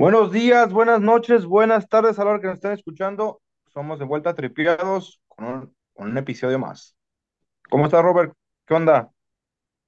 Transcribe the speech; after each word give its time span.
Buenos 0.00 0.32
días, 0.32 0.72
buenas 0.72 0.98
noches, 0.98 1.44
buenas 1.44 1.86
tardes 1.86 2.18
a 2.18 2.24
la 2.24 2.30
hora 2.30 2.40
que 2.40 2.46
nos 2.46 2.54
estén 2.54 2.72
escuchando. 2.72 3.42
Somos 3.66 3.98
de 3.98 4.06
vuelta 4.06 4.34
tripiados 4.34 5.20
con 5.28 5.44
un, 5.44 5.76
con 5.92 6.10
un 6.10 6.16
episodio 6.16 6.58
más. 6.58 6.96
¿Cómo 7.68 7.84
está, 7.84 8.00
Robert? 8.00 8.32
¿Qué 8.66 8.72
onda? 8.72 9.10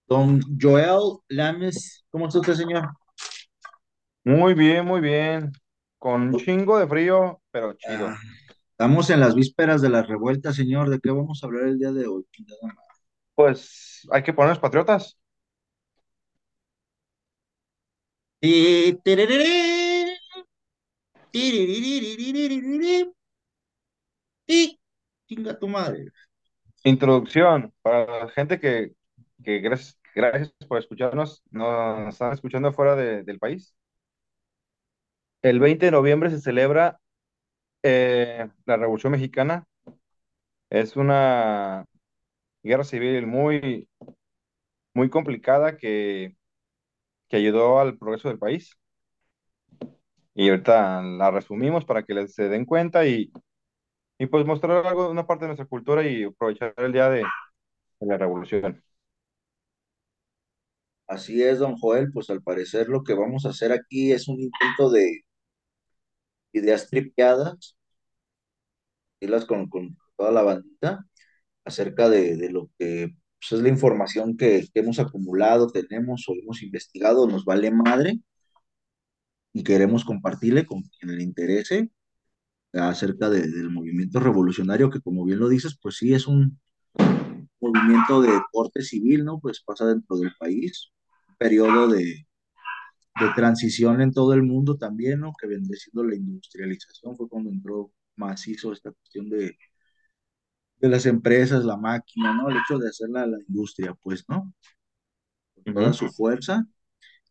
Don 0.06 0.38
Joel 0.61 1.16
Lames, 1.29 2.04
¿cómo 2.11 2.27
está 2.27 2.40
usted, 2.40 2.52
señor? 2.56 2.90
Muy 4.22 4.52
bien, 4.52 4.84
muy 4.84 5.00
bien. 5.00 5.50
Con 5.96 6.34
un 6.34 6.36
chingo 6.36 6.79
de 6.79 6.86
frío, 6.86 7.40
pero 7.50 7.70
Ah, 7.70 7.74
chido. 7.79 8.10
estamos 8.72 9.08
en 9.08 9.18
las 9.18 9.34
vísperas 9.34 9.80
de 9.80 9.88
la 9.88 10.02
revuelta, 10.02 10.52
señor. 10.52 10.90
¿De 10.90 11.00
qué 11.00 11.10
vamos 11.10 11.42
a 11.42 11.46
hablar 11.46 11.68
el 11.68 11.79
día 11.79 11.90
de 11.90 12.06
hoy? 12.06 12.26
Pues 13.34 14.06
hay 14.12 14.22
que 14.22 14.34
ponernos 14.34 14.58
patriotas. 14.58 15.16
Y 24.46 24.78
chinga 25.28 25.59
tu 25.59 25.68
madre. 25.68 26.06
Introducción 26.84 27.73
para 27.82 28.24
la 28.24 28.28
gente 28.28 28.59
que, 28.60 28.92
que 29.42 29.60
gracias, 29.60 29.98
gracias, 30.14 30.52
por 30.68 30.78
escucharnos. 30.78 31.42
Nos 31.50 32.09
están 32.09 32.32
escuchando 32.32 32.73
fuera 32.73 32.96
de, 32.96 33.23
del 33.23 33.38
país. 33.38 33.74
El 35.42 35.60
20 35.60 35.87
de 35.87 35.92
noviembre 35.92 36.30
se 36.30 36.40
celebra 36.40 37.00
eh, 37.82 38.48
la 38.66 38.76
Revolución 38.76 39.12
Mexicana. 39.12 39.66
Es 40.70 40.96
una 40.96 41.84
guerra 42.62 42.84
civil 42.84 43.26
muy, 43.26 43.88
muy 44.95 45.10
complicada 45.10 45.76
que, 45.76 46.37
que 47.28 47.37
ayudó 47.38 47.80
al 47.80 47.98
progreso 47.98 48.28
del 48.28 48.38
país. 48.38 48.78
Y 50.34 50.48
ahorita 50.50 51.02
la 51.02 51.30
resumimos 51.30 51.84
para 51.84 52.04
que 52.04 52.15
les 52.15 52.34
se 52.34 52.48
den 52.48 52.65
cuenta 52.65 53.07
y, 53.07 53.30
y 54.18 54.26
pues 54.26 54.46
mostrar 54.46 54.87
algo, 54.87 55.10
una 55.10 55.26
parte 55.26 55.45
de 55.45 55.48
nuestra 55.51 55.66
cultura 55.66 56.07
y 56.09 56.24
aprovechar 56.24 56.74
el 56.79 56.93
día 56.93 57.10
de, 57.10 57.20
de 58.01 58.07
la 58.09 58.18
revolución. 58.18 58.82
Así 61.07 61.40
es, 61.45 61.60
don 61.60 61.76
Joel. 61.76 62.10
Pues 62.12 62.29
al 62.30 62.42
parecer 62.42 62.88
lo 62.88 63.04
que 63.04 63.15
vamos 63.15 63.46
a 63.46 63.51
hacer 63.51 63.70
aquí 63.73 64.10
es 64.12 64.26
un 64.28 64.41
intento 64.41 64.91
de 64.91 65.20
ideas 66.53 66.88
tripeadas, 66.88 67.76
irlas 69.20 69.44
con, 69.44 69.69
con 69.69 69.97
toda 70.16 70.32
la 70.32 70.42
bandita, 70.42 71.06
acerca 71.64 72.09
de, 72.10 72.37
de 72.37 72.50
lo 72.50 72.70
que 72.78 73.10
pues, 73.41 73.53
es 73.53 73.62
la 73.62 73.69
información 73.70 74.37
que, 74.37 74.66
que 74.75 74.81
hemos 74.81 74.98
acumulado, 75.00 75.69
tenemos 75.70 76.28
o 76.28 76.34
hemos 76.34 76.62
investigado, 76.64 77.28
nos 77.28 77.44
vale 77.44 77.70
madre 77.72 78.20
y 79.53 79.64
queremos 79.64 80.04
compartirle 80.04 80.66
con 80.66 80.82
quien 80.82 81.16
le 81.16 81.22
interese 81.22 81.91
acerca 82.75 83.31
de- 83.31 83.48
del 83.50 83.70
movimiento 83.70 84.20
revolucionario, 84.20 84.91
que 84.91 85.00
como 85.03 85.25
bien 85.25 85.41
lo 85.41 85.48
dices, 85.48 85.78
pues 85.82 85.97
sí 85.98 86.14
es 86.14 86.26
un 86.26 86.60
movimiento 87.60 88.20
de 88.22 88.41
corte 88.53 88.82
civil, 88.82 89.25
¿no? 89.25 89.38
Pues 89.41 89.62
pasa 89.62 89.86
dentro 89.86 90.16
del 90.19 90.32
país, 90.38 90.91
un 91.28 91.36
periodo 91.36 91.88
de, 91.88 92.26
de 93.20 93.30
transición 93.34 94.00
en 94.03 94.12
todo 94.12 94.34
el 94.34 94.42
mundo 94.42 94.76
también, 94.78 95.20
¿no? 95.20 95.32
Que 95.41 95.47
vendría 95.48 95.78
siendo 95.78 96.04
la 96.04 96.16
industrialización, 96.16 97.16
fue 97.16 97.28
cuando 97.28 97.50
entró 97.50 97.92
macizo 98.16 98.72
esta 98.72 98.92
cuestión 98.92 99.28
de, 99.30 99.56
de 100.80 100.88
las 100.91 101.06
empresas, 101.06 101.64
la 101.64 101.78
máquina, 101.78 102.34
¿no? 102.34 102.50
El 102.50 102.58
hecho 102.58 102.78
de 102.78 102.88
hacer 102.91 103.08
la, 103.08 103.26
la 103.26 103.38
industria, 103.48 103.94
pues, 104.03 104.25
¿no? 104.28 104.53
Con 105.54 105.64
toda 105.72 105.92
su 105.94 106.10
fuerza. 106.10 106.66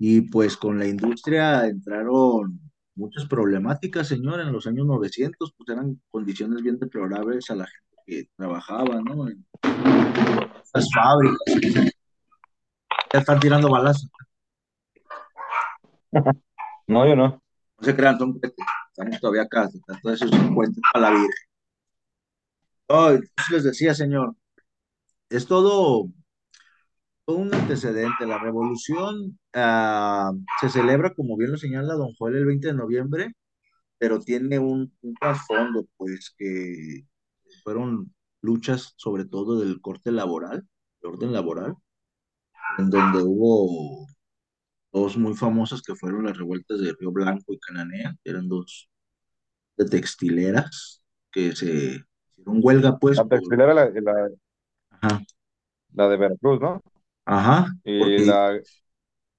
Y 0.04 0.22
pues 0.22 0.58
con 0.58 0.80
la 0.80 0.88
industria 0.88 1.68
entraron 1.68 2.60
muchas 2.96 3.28
problemáticas, 3.28 4.08
señor, 4.08 4.40
en 4.40 4.52
los 4.52 4.66
años 4.66 4.88
900, 4.88 5.54
pues 5.56 5.70
eran 5.70 6.02
condiciones 6.10 6.64
bien 6.64 6.80
deplorables 6.80 7.48
a 7.52 7.56
la 7.56 7.68
gente 7.68 7.98
que 8.08 8.28
trabajaba, 8.36 9.00
¿no? 9.00 9.28
En 9.28 9.46
las 10.74 10.90
fábricas, 10.92 11.94
ya 13.14 13.20
están 13.20 13.40
tirando 13.40 13.70
balas, 13.70 14.08
No, 16.88 17.08
yo 17.08 17.16
no. 17.16 17.28
no 17.28 17.42
se 17.84 17.96
crean, 17.96 18.18
son 18.18 18.40
estamos 18.42 19.20
todavía 19.20 19.44
acá, 19.44 19.70
todo 20.02 20.14
eso 20.14 20.26
es 20.26 20.32
un 20.32 20.56
cuento 20.56 20.82
para 20.92 21.12
la 21.12 21.16
vida. 21.16 21.30
Oh, 22.88 23.20
les 23.52 23.64
decía, 23.64 23.94
señor, 23.94 24.36
es 25.30 25.46
todo, 25.46 26.08
todo 27.24 27.38
un 27.38 27.54
antecedente. 27.54 28.26
La 28.26 28.40
revolución 28.40 29.38
ah, 29.54 30.32
se 30.62 30.70
celebra, 30.70 31.14
como 31.14 31.38
bien 31.38 31.52
lo 31.52 31.58
señala 31.58 31.94
don 31.96 32.14
Joel, 32.16 32.36
el 32.38 32.46
20 32.46 32.68
de 32.68 32.74
noviembre, 32.74 33.36
pero 33.98 34.20
tiene 34.22 34.60
un, 34.60 34.94
un 35.02 35.14
trasfondo, 35.16 35.88
pues, 35.98 36.34
que 36.38 37.06
fueron 37.64 38.14
luchas 38.42 38.94
sobre 38.98 39.26
todo 39.26 39.60
del 39.62 39.82
corte 39.82 40.12
laboral, 40.12 40.68
del 41.02 41.14
orden 41.14 41.34
laboral, 41.34 41.76
en 42.78 42.90
donde 42.90 43.20
hubo 43.24 44.08
dos 44.94 45.18
muy 45.18 45.36
famosas 45.36 45.82
que 45.82 45.96
fueron 45.96 46.26
las 46.26 46.38
revueltas 46.38 46.80
de 46.82 46.94
Río 47.00 47.12
Blanco 47.12 47.54
y 47.54 47.60
Cananea, 47.60 48.16
que 48.24 48.32
eran 48.32 48.50
dos 48.50 48.90
de 49.78 49.86
textileras 49.88 51.04
que 51.32 51.56
se 51.56 52.04
hicieron 52.30 52.62
huelga, 52.64 52.98
pues, 53.00 53.18
La 53.18 53.26
por... 53.26 53.30
textilera, 53.40 53.74
la, 53.74 53.90
la, 53.90 54.30
Ajá, 54.90 55.22
la 55.94 56.08
de 56.10 56.18
Veracruz, 56.18 56.60
¿no? 56.60 56.82
ajá, 57.26 57.68
Y 57.84 58.00
porque... 58.00 58.26
la, 58.26 58.60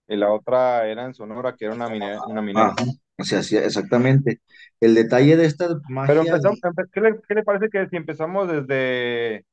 y 0.09 0.17
la 0.17 0.33
otra 0.33 0.87
era 0.89 1.05
en 1.05 1.15
Sonora, 1.15 1.57
que 1.57 1.65
era 1.67 1.75
una 1.75 1.89
minera, 1.89 2.23
una 2.27 2.43
minera. 2.43 2.79
O 3.19 3.25
sea, 3.25 3.43
sí, 3.43 3.57
exactamente. 3.57 4.41
El 4.81 4.95
detalle 4.95 5.37
de 5.37 5.47
esta 5.47 5.69
Pero 6.05 6.23
empezamos, 6.23 6.59
de... 6.61 6.83
¿qué 6.93 7.01
le, 7.01 7.21
qué 7.29 7.35
le 7.35 7.43
parece 7.45 7.69
que 7.71 7.89
si 7.89 7.97
empezamos 7.97 8.49
desde, 8.49 9.47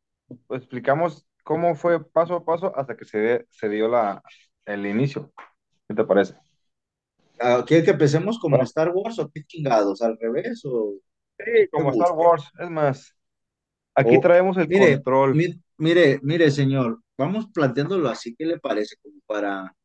pues, 0.48 0.62
explicamos 0.62 1.28
cómo 1.44 1.76
fue 1.76 2.04
paso 2.12 2.36
a 2.36 2.46
paso 2.46 2.74
hasta 2.78 2.98
que 2.98 3.06
se, 3.06 3.18
de- 3.20 3.48
se 3.52 3.70
dio 3.70 3.88
la, 3.90 4.24
el 4.66 4.86
inicio? 4.86 5.34
¿Qué 5.88 5.96
te 5.96 6.04
parece? 6.06 6.36
ah, 7.40 7.64
¿Quiere 7.66 7.84
que 7.84 7.92
empecemos 7.92 8.40
como 8.40 8.62
Bueno, 8.62 8.64
Star 8.64 8.90
Wars 8.94 9.20
o 9.20 9.30
qué 9.32 9.44
chingados? 9.46 10.02
¿Al 10.02 10.18
revés 10.20 10.62
o 10.66 10.96
sí, 11.38 11.68
como 11.72 11.92
Star? 11.92 12.12
Wars. 12.14 12.44
Es 12.60 12.70
más, 12.70 13.16
aquí 13.96 14.18
O, 14.18 14.20
traemos 14.20 14.58
el 14.58 14.72
mire, 14.72 15.00
control. 15.00 15.36
mi- 15.38 15.62
mire, 15.78 16.20
mire, 16.24 16.52
señor, 16.52 17.02
vamos 17.18 17.48
planteándolo 17.54 18.10
así, 18.10 18.36
¿qué 18.36 18.46
le 18.46 18.60
parece? 18.60 18.96
Como 19.02 19.16
para, 19.28 19.76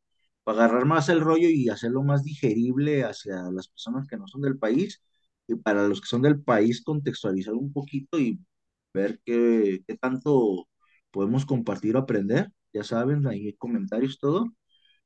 para 0.44 0.65
agarrar 0.65 0.87
más 0.87 1.09
el 1.09 1.21
rollo 1.21 1.49
y 1.49 1.69
hacerlo 1.71 2.03
más 2.03 2.25
digerible 2.25 3.05
hacia 3.05 3.50
las 3.53 3.69
personas 3.69 4.06
que 4.09 4.16
no 4.16 4.28
son 4.28 4.43
del 4.43 4.59
país 4.59 5.03
y 5.49 5.56
para 5.56 5.88
los 5.88 6.00
que 6.00 6.09
son 6.09 6.22
del 6.22 6.43
país 6.43 6.82
contextualizar 6.82 7.55
un 7.55 7.72
poquito 7.72 8.19
y 8.19 8.41
ver 8.94 9.21
qué, 9.25 9.83
qué 9.87 9.97
tanto 9.99 10.69
podemos 11.10 11.47
compartir 11.47 11.97
o 11.97 12.00
aprender. 12.00 12.50
Ya 12.72 12.84
saben, 12.84 13.27
ahí 13.27 13.47
hay 13.49 13.54
comentarios, 13.54 14.19
todo. 14.19 14.47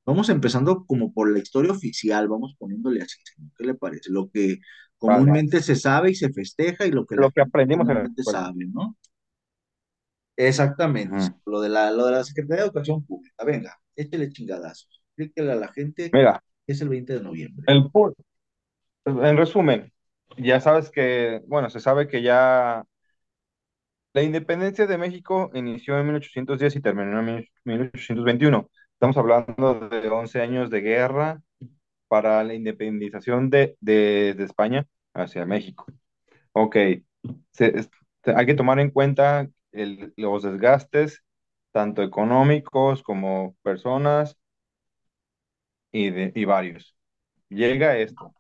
Vamos 0.07 0.29
empezando 0.31 0.87
como 0.87 1.13
por 1.13 1.31
la 1.33 1.39
historia 1.39 1.73
oficial, 1.73 2.29
vamos 2.29 2.55
poniéndole 2.59 3.03
así, 3.03 3.19
¿qué 3.57 3.65
le 3.65 3.75
parece? 3.75 4.11
Lo 4.11 4.31
que 4.31 4.59
comúnmente 4.99 5.63
se 5.63 5.77
sabe 5.77 6.11
y 6.13 6.15
se 6.15 6.33
festeja 6.33 6.87
y 6.87 6.91
lo 6.91 7.07
que 7.07 7.17
Lo 7.17 7.31
que 7.31 7.43
aprendimos 7.43 7.89
en 7.91 8.17
sabe, 8.25 8.67
¿no? 8.67 8.97
Exactamente, 10.37 11.17
lo 11.47 11.61
de 11.61 11.69
la, 11.69 11.91
lo 11.91 12.07
de 12.07 12.13
la 12.13 12.25
Secretaría 12.25 12.63
de 12.63 12.69
Educación 12.69 13.05
Pública. 13.05 13.45
Venga, 13.45 13.79
échele 13.97 14.31
chingadazos. 14.31 14.98
Explíquele 15.19 15.53
a 15.53 15.57
la 15.57 15.69
gente 15.69 16.13
Mira, 16.13 16.43
que 16.67 16.73
es 16.73 16.81
el 16.81 16.89
20 16.91 17.15
de 17.15 17.23
noviembre. 17.23 17.69
el, 17.69 17.91
en 19.07 19.37
resumen, 19.37 19.93
ya 20.37 20.61
sabes 20.61 20.91
que, 20.91 21.41
bueno, 21.47 21.71
se 21.71 21.81
sabe 21.81 22.09
que 22.09 22.23
ya 22.23 22.85
la 24.13 24.23
independencia 24.23 24.87
de 24.87 24.99
México 24.99 25.51
inició 25.55 25.99
en 25.99 26.07
1810 26.07 26.77
y 26.77 26.81
terminó 26.81 27.21
en 27.21 27.25
mil- 27.27 27.51
1821. 27.65 28.71
Estamos 28.95 29.17
hablando 29.17 29.89
de 29.89 30.09
11 30.09 30.41
años 30.41 30.71
de 30.71 30.81
guerra 30.81 31.41
para 32.09 32.45
la 32.45 32.55
independización 32.55 33.51
de, 33.51 33.77
de, 33.81 34.35
de 34.37 34.45
España 34.45 34.87
hacia 35.15 35.47
México. 35.47 35.87
Ok, 36.53 36.77
se- 37.53 37.89
te- 38.23 38.35
hay 38.37 38.47
que 38.47 38.55
tomar 38.55 38.81
en 38.81 38.91
cuenta 38.91 39.49
el- 39.73 40.13
los 40.17 40.43
desgastes, 40.45 41.23
tanto 41.73 42.03
económicos 42.03 43.03
como 43.03 43.57
personas 43.63 44.39
y, 45.93 46.11
de, 46.11 46.33
y 46.35 46.45
varios. 46.45 46.95
Llega 47.51 47.99
esto. 47.99 48.35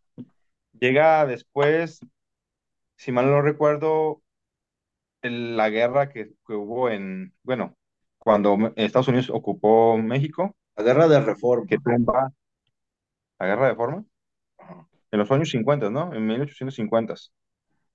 Llega 0.80 1.26
después, 1.26 2.00
si 2.96 3.12
mal 3.12 3.26
no 3.30 3.42
recuerdo, 3.42 4.22
la 5.22 5.68
guerra 5.70 6.08
que, 6.10 6.32
que 6.46 6.54
hubo 6.54 6.90
en, 6.90 7.34
bueno, 7.42 7.76
cuando 8.18 8.56
Estados 8.76 9.08
Unidos 9.08 9.30
ocupó 9.30 9.96
México, 9.98 10.56
La 10.78 10.82
guerra 10.82 11.08
de 11.08 11.20
que 11.68 11.76
reforma. 11.76 11.76
tumba 11.78 12.32
la 13.40 13.46
guerra 13.46 13.68
de 13.68 13.74
forma, 13.74 14.04
Ajá. 14.58 14.88
en 15.10 15.18
los 15.18 15.30
años 15.30 15.50
50, 15.50 15.90
¿no? 15.90 16.14
En 16.14 16.26
1850. 16.26 17.14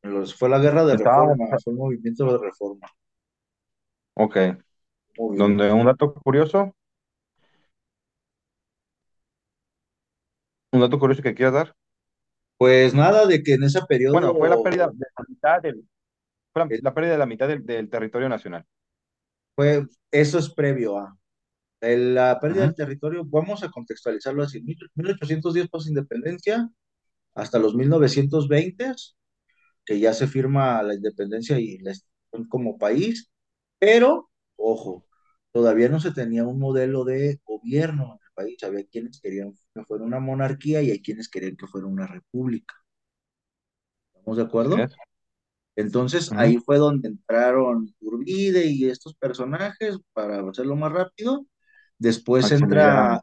Los- 0.04 0.36
fue 0.36 0.50
la 0.50 0.60
guerra 0.60 0.86
de 0.86 0.96
reforma, 0.98 1.48
fue 1.64 1.74
el 1.74 1.80
movimiento 1.80 2.32
de 2.32 2.38
reforma. 2.46 2.88
ok, 4.16 4.38
donde 5.32 5.72
un 5.74 5.86
dato 5.86 6.14
curioso, 6.16 6.76
un 10.74 10.82
dato 10.82 11.00
curioso 11.00 11.22
que 11.24 11.34
quieras 11.36 11.54
dar. 11.54 11.76
Pues 12.58 12.94
nada, 12.96 13.26
de 13.28 13.44
que 13.44 13.54
en 13.54 13.64
ese 13.64 13.80
Bueno, 14.12 14.36
fue 14.38 14.50
la 14.50 14.62
pérdida 14.62 14.88
periodo 14.88 14.94
de 14.94 15.06
la 15.18 15.26
mitad 15.28 15.62
del, 15.62 15.88
fue 16.54 16.64
la, 16.66 16.70
eh, 16.70 16.80
la 16.84 16.94
pérdida 16.96 17.14
de 17.14 17.20
la 17.20 17.26
mitad 17.28 17.48
del, 17.50 17.66
del 17.66 17.90
territorio 17.90 18.30
nacional. 18.30 18.66
fue, 19.56 19.86
eso 20.12 20.40
es 20.40 20.50
previo 20.50 20.98
a 20.98 21.18
la 21.82 22.40
pérdida 22.42 22.64
del 22.64 22.76
territorio, 22.76 23.24
vamos 23.26 23.64
a 23.64 23.72
contextualizarlo 23.72 24.44
así, 24.44 24.62
mil- 24.64 24.78
1810 24.96 25.70
pasa 25.70 25.90
independencia 25.90 26.70
hasta 27.36 27.60
los 27.60 27.76
1920, 27.76 28.94
que 29.86 30.00
ya 30.00 30.14
se 30.14 30.28
firma 30.28 30.84
la 30.84 30.96
independencia 30.96 31.60
y 31.60 31.80
la 31.80 31.94
como 32.50 32.78
país, 32.78 33.32
pero, 33.80 34.30
ojo, 34.58 35.06
todavía 35.54 35.90
no 35.90 36.00
se 36.00 36.12
tenía 36.14 36.46
un 36.46 36.60
modelo 36.60 37.04
de 37.06 37.40
gobierno 37.46 38.20
país, 38.36 38.64
había 38.64 38.86
quienes 38.88 39.20
querían 39.22 39.54
que 39.76 39.84
fuera 39.86 40.04
una 40.06 40.20
monarquía 40.20 40.82
y 40.84 40.92
hay 40.92 41.02
quienes 41.02 41.30
querían 41.30 41.58
que 41.58 41.68
fuera 41.68 41.88
una 41.88 42.08
república, 42.08 42.76
¿estamos 44.16 44.38
de 44.38 44.44
acuerdo? 44.44 44.84
es. 44.84 45.00
Entonces 45.76 46.34
ahí 46.38 46.58
fue 46.60 46.78
donde 46.78 47.10
entraron 47.10 47.96
Urbide 48.02 48.68
y 48.68 48.86
estos 48.90 49.16
personajes 49.16 49.98
para 50.14 50.42
hacerlo 50.50 50.76
más 50.76 50.92
rápido. 50.92 51.48
Después 52.00 52.52
entra, 52.52 53.22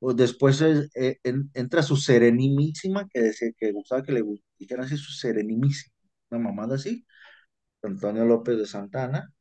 o 0.00 0.14
después 0.14 0.60
es- 0.62 0.90
eh, 0.96 1.18
en- 1.24 1.50
entra 1.54 1.82
su 1.82 1.96
Serenimísima, 1.96 3.08
que 3.12 3.20
decía 3.22 3.50
que 3.58 3.72
gustaba 3.72 4.02
que 4.02 4.12
le 4.12 4.24
dijeran 4.58 4.86
así 4.86 4.96
su 4.98 5.12
Serenimísima, 5.12 5.94
una 6.30 6.40
mamada 6.42 6.76
así, 6.76 7.06
Antonio 7.82 8.24
López 8.26 8.58
de 8.58 8.66
Santana, 8.66 9.32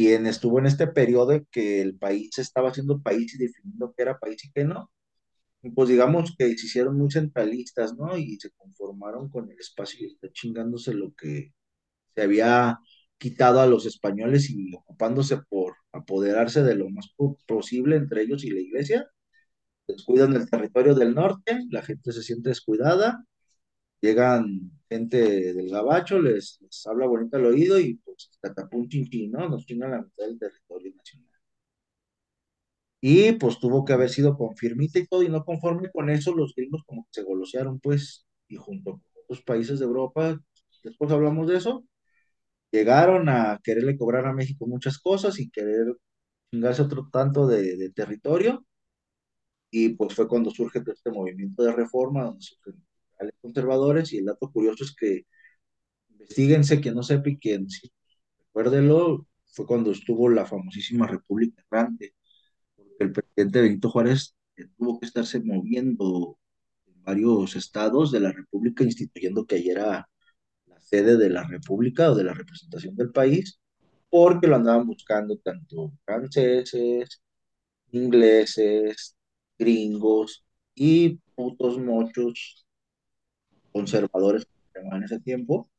quien 0.00 0.26
estuvo 0.26 0.58
en 0.58 0.66
este 0.66 0.86
periodo 0.88 1.40
que 1.50 1.82
el 1.82 1.96
país 1.98 2.38
estaba 2.38 2.70
haciendo 2.70 3.02
país 3.02 3.34
y 3.34 3.38
definiendo 3.38 3.94
qué 3.96 4.02
era 4.02 4.18
país 4.18 4.44
y 4.44 4.52
qué 4.52 4.64
no. 4.64 4.90
Pues 5.74 5.88
digamos 5.90 6.34
que 6.38 6.46
se 6.56 6.66
hicieron 6.66 6.96
muy 6.96 7.10
centralistas, 7.10 7.94
¿no? 7.96 8.16
Y 8.16 8.36
se 8.40 8.50
conformaron 8.52 9.28
con 9.30 9.50
el 9.50 9.58
espacio 9.58 10.06
y 10.06 10.12
está 10.12 10.28
chingándose 10.32 10.94
lo 10.94 11.14
que 11.14 11.52
se 12.14 12.22
había 12.22 12.78
quitado 13.18 13.60
a 13.60 13.66
los 13.66 13.86
españoles 13.86 14.50
y 14.50 14.74
ocupándose 14.76 15.38
por 15.48 15.76
apoderarse 15.92 16.62
de 16.64 16.76
lo 16.76 16.90
más 16.90 17.08
po- 17.16 17.38
posible 17.46 17.96
entre 17.96 18.22
ellos 18.22 18.44
y 18.44 18.50
la 18.50 18.60
iglesia. 18.60 19.08
Descuidan 19.88 20.34
el 20.36 20.48
territorio 20.50 20.94
del 20.94 21.14
norte, 21.14 21.60
la 21.70 21.82
gente 21.82 22.12
se 22.12 22.22
siente 22.22 22.50
descuidada, 22.50 23.24
llegan 24.02 24.72
gente 24.90 25.54
del 25.54 25.70
gabacho, 25.70 26.20
les, 26.20 26.58
les 26.62 26.86
habla 26.88 27.06
bonito 27.08 27.38
al 27.38 27.46
oído 27.46 27.80
y 27.80 27.94
pues 27.96 28.30
catapum 28.42 28.88
chin 28.88 29.08
chin, 29.10 29.32
¿no? 29.32 29.48
Nos 29.48 29.66
chingan 29.66 29.92
la 29.92 30.02
mitad 30.02 30.26
del 30.26 30.38
territorio 30.38 30.94
nacional. 30.96 31.28
Y 33.02 33.32
pues 33.32 33.58
tuvo 33.58 33.84
que 33.84 33.92
haber 33.94 34.10
sido 34.10 34.36
con 34.36 34.56
firmita 34.56 34.98
y 34.98 35.06
todo, 35.06 35.22
y 35.22 35.28
no 35.28 35.44
conforme 35.44 35.90
con 35.90 36.10
eso, 36.10 36.34
los 36.34 36.54
gringos 36.54 36.82
como 36.86 37.04
que 37.04 37.20
se 37.20 37.22
golosearon, 37.24 37.80
pues, 37.80 38.26
y 38.48 38.56
junto 38.56 38.92
con 38.92 39.02
otros 39.24 39.42
países 39.42 39.78
de 39.78 39.86
Europa, 39.86 40.38
después 40.84 41.10
hablamos 41.12 41.48
de 41.48 41.56
eso, 41.56 41.84
llegaron 42.72 43.28
a 43.30 43.60
quererle 43.64 43.98
cobrar 43.98 44.26
a 44.26 44.34
México 44.34 44.66
muchas 44.66 44.98
cosas 44.98 45.38
y 45.40 45.50
querer 45.50 45.96
chingarse 46.52 46.82
otro 46.82 47.08
tanto 47.12 47.46
de, 47.48 47.76
de 47.78 47.90
territorio. 47.92 48.64
Y 49.72 49.90
pues 49.90 50.14
fue 50.14 50.28
cuando 50.28 50.50
surge 50.50 50.80
este 50.86 51.10
movimiento 51.10 51.62
de 51.64 51.72
reforma, 51.72 52.24
donde 52.24 52.42
surgen 52.42 52.84
conservadores. 53.40 54.12
Y 54.12 54.18
el 54.18 54.26
dato 54.26 54.50
curioso 54.50 54.84
es 54.84 54.94
que, 54.94 55.26
investiguense, 56.10 56.80
quien 56.80 56.94
no 56.94 57.02
sepa 57.02 57.30
y 57.30 57.38
quien 57.38 57.68
sí, 57.70 57.90
recuérdelo, 58.38 59.26
fue 59.52 59.66
cuando 59.66 59.90
estuvo 59.92 60.28
la 60.28 60.46
famosísima 60.46 61.06
República 61.06 61.64
Grande, 61.70 62.14
porque 62.76 63.04
el 63.04 63.12
presidente 63.12 63.62
Benito 63.62 63.90
Juárez 63.90 64.36
tuvo 64.76 65.00
que 65.00 65.06
estarse 65.06 65.40
moviendo 65.40 66.38
en 66.86 67.02
varios 67.02 67.56
estados 67.56 68.12
de 68.12 68.20
la 68.20 68.32
República, 68.32 68.84
instituyendo 68.84 69.46
que 69.46 69.56
ayer 69.56 69.78
era 69.78 70.08
la 70.66 70.80
sede 70.80 71.16
de 71.16 71.30
la 71.30 71.44
República 71.44 72.10
o 72.10 72.14
de 72.14 72.24
la 72.24 72.34
representación 72.34 72.96
del 72.96 73.10
país, 73.12 73.60
porque 74.10 74.46
lo 74.48 74.56
andaban 74.56 74.86
buscando 74.86 75.38
tanto 75.38 75.92
franceses, 76.04 77.22
ingleses, 77.92 79.16
gringos 79.58 80.44
y 80.74 81.20
putos 81.34 81.78
mochos 81.78 82.66
conservadores 83.72 84.46
en 84.74 85.02
ese 85.02 85.20
tiempo, 85.20 85.70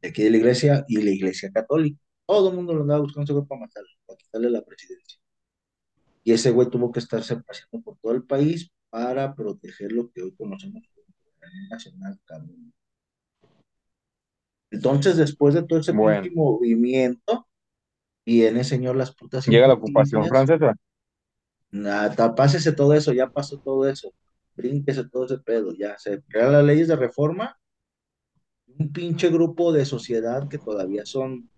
de 0.00 0.08
aquí 0.08 0.22
de 0.22 0.30
la 0.30 0.36
iglesia 0.38 0.84
y 0.88 1.02
la 1.02 1.10
iglesia 1.10 1.50
católica. 1.52 2.00
Todo 2.26 2.50
el 2.50 2.56
mundo 2.56 2.74
lo 2.74 2.82
andaba 2.82 3.00
buscando 3.00 3.24
ese 3.24 3.32
güey 3.32 3.46
para 3.46 3.62
matarlo, 3.62 3.90
para 4.06 4.16
quitarle 4.18 4.50
la 4.50 4.62
presidencia. 4.64 5.18
Y 6.24 6.32
ese 6.32 6.50
güey 6.50 6.68
tuvo 6.68 6.92
que 6.92 6.98
estarse 6.98 7.36
paseando 7.36 7.80
por 7.82 7.96
todo 7.98 8.12
el 8.12 8.22
país 8.22 8.70
para 8.90 9.34
proteger 9.34 9.92
lo 9.92 10.10
que 10.10 10.22
hoy 10.22 10.34
conocemos 10.36 10.82
como 10.94 11.06
soberanía 11.22 11.68
nacional, 11.70 12.20
cabrón. 12.24 12.72
Entonces, 14.70 15.16
después 15.16 15.54
de 15.54 15.62
todo 15.62 15.78
ese 15.78 15.92
Bueno, 15.92 16.28
movimiento, 16.34 17.48
viene, 18.26 18.64
señor, 18.64 18.96
las 18.96 19.14
putas 19.14 19.46
llega 19.46 19.66
la 19.66 19.74
ocupación 19.74 20.26
francesa. 20.26 20.74
Nada, 21.70 22.34
pásese 22.34 22.72
todo 22.72 22.94
eso, 22.94 23.12
ya 23.12 23.30
pasó 23.30 23.58
todo 23.58 23.88
eso. 23.88 24.12
Brínquese 24.58 25.08
todo 25.08 25.24
ese 25.24 25.38
pedo, 25.38 25.72
ya. 25.72 25.96
Se 25.98 26.20
crean 26.22 26.52
las 26.52 26.64
leyes 26.64 26.88
de 26.88 26.96
reforma. 26.96 27.56
Un 28.66 28.92
pinche 28.92 29.30
grupo 29.30 29.72
de 29.72 29.84
sociedad 29.84 30.48
que 30.48 30.58
todavía 30.58 31.06
son 31.06 31.48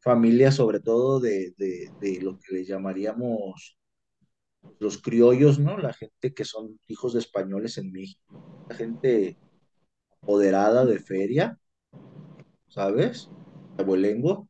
familias, 0.00 0.54
sobre 0.54 0.80
todo 0.80 1.20
de, 1.20 1.54
de, 1.58 1.92
de 2.00 2.20
lo 2.22 2.38
que 2.38 2.54
les 2.54 2.66
llamaríamos 2.66 3.78
los 4.78 4.96
criollos, 4.96 5.58
¿no? 5.58 5.76
La 5.76 5.92
gente 5.92 6.32
que 6.32 6.44
son 6.46 6.80
hijos 6.88 7.12
de 7.12 7.18
españoles 7.20 7.76
en 7.76 7.92
México. 7.92 8.64
La 8.70 8.74
gente 8.74 9.36
apoderada 10.22 10.86
de 10.86 10.98
feria, 10.98 11.58
¿sabes? 12.68 13.30
Abuelengo. 13.76 14.48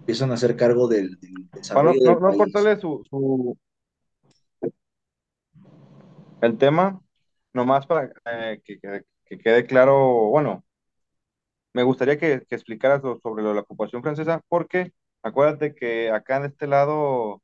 Empiezan 0.00 0.30
a 0.30 0.34
hacer 0.34 0.56
cargo 0.56 0.88
del, 0.88 1.18
desarrollo 1.54 1.98
no, 2.04 2.12
del 2.12 2.20
no 2.20 2.28
país. 2.28 2.36
cortarle 2.36 2.78
su, 2.78 3.02
su, 3.08 3.56
el 6.40 6.56
tema, 6.56 7.00
nomás 7.52 7.86
para 7.86 8.12
eh, 8.26 8.60
que, 8.64 8.78
que- 8.80 9.02
que 9.26 9.38
quede 9.38 9.66
claro, 9.66 9.96
bueno, 10.30 10.64
me 11.72 11.82
gustaría 11.82 12.18
que, 12.18 12.42
que 12.48 12.54
explicaras 12.54 13.02
lo- 13.02 13.18
sobre 13.20 13.42
lo 13.42 13.50
de 13.50 13.54
la 13.56 13.60
ocupación 13.62 14.02
francesa, 14.02 14.40
porque 14.48 14.92
acuérdate 15.22 15.74
que 15.74 16.10
acá 16.10 16.38
en 16.38 16.44
este 16.46 16.66
lado 16.66 17.42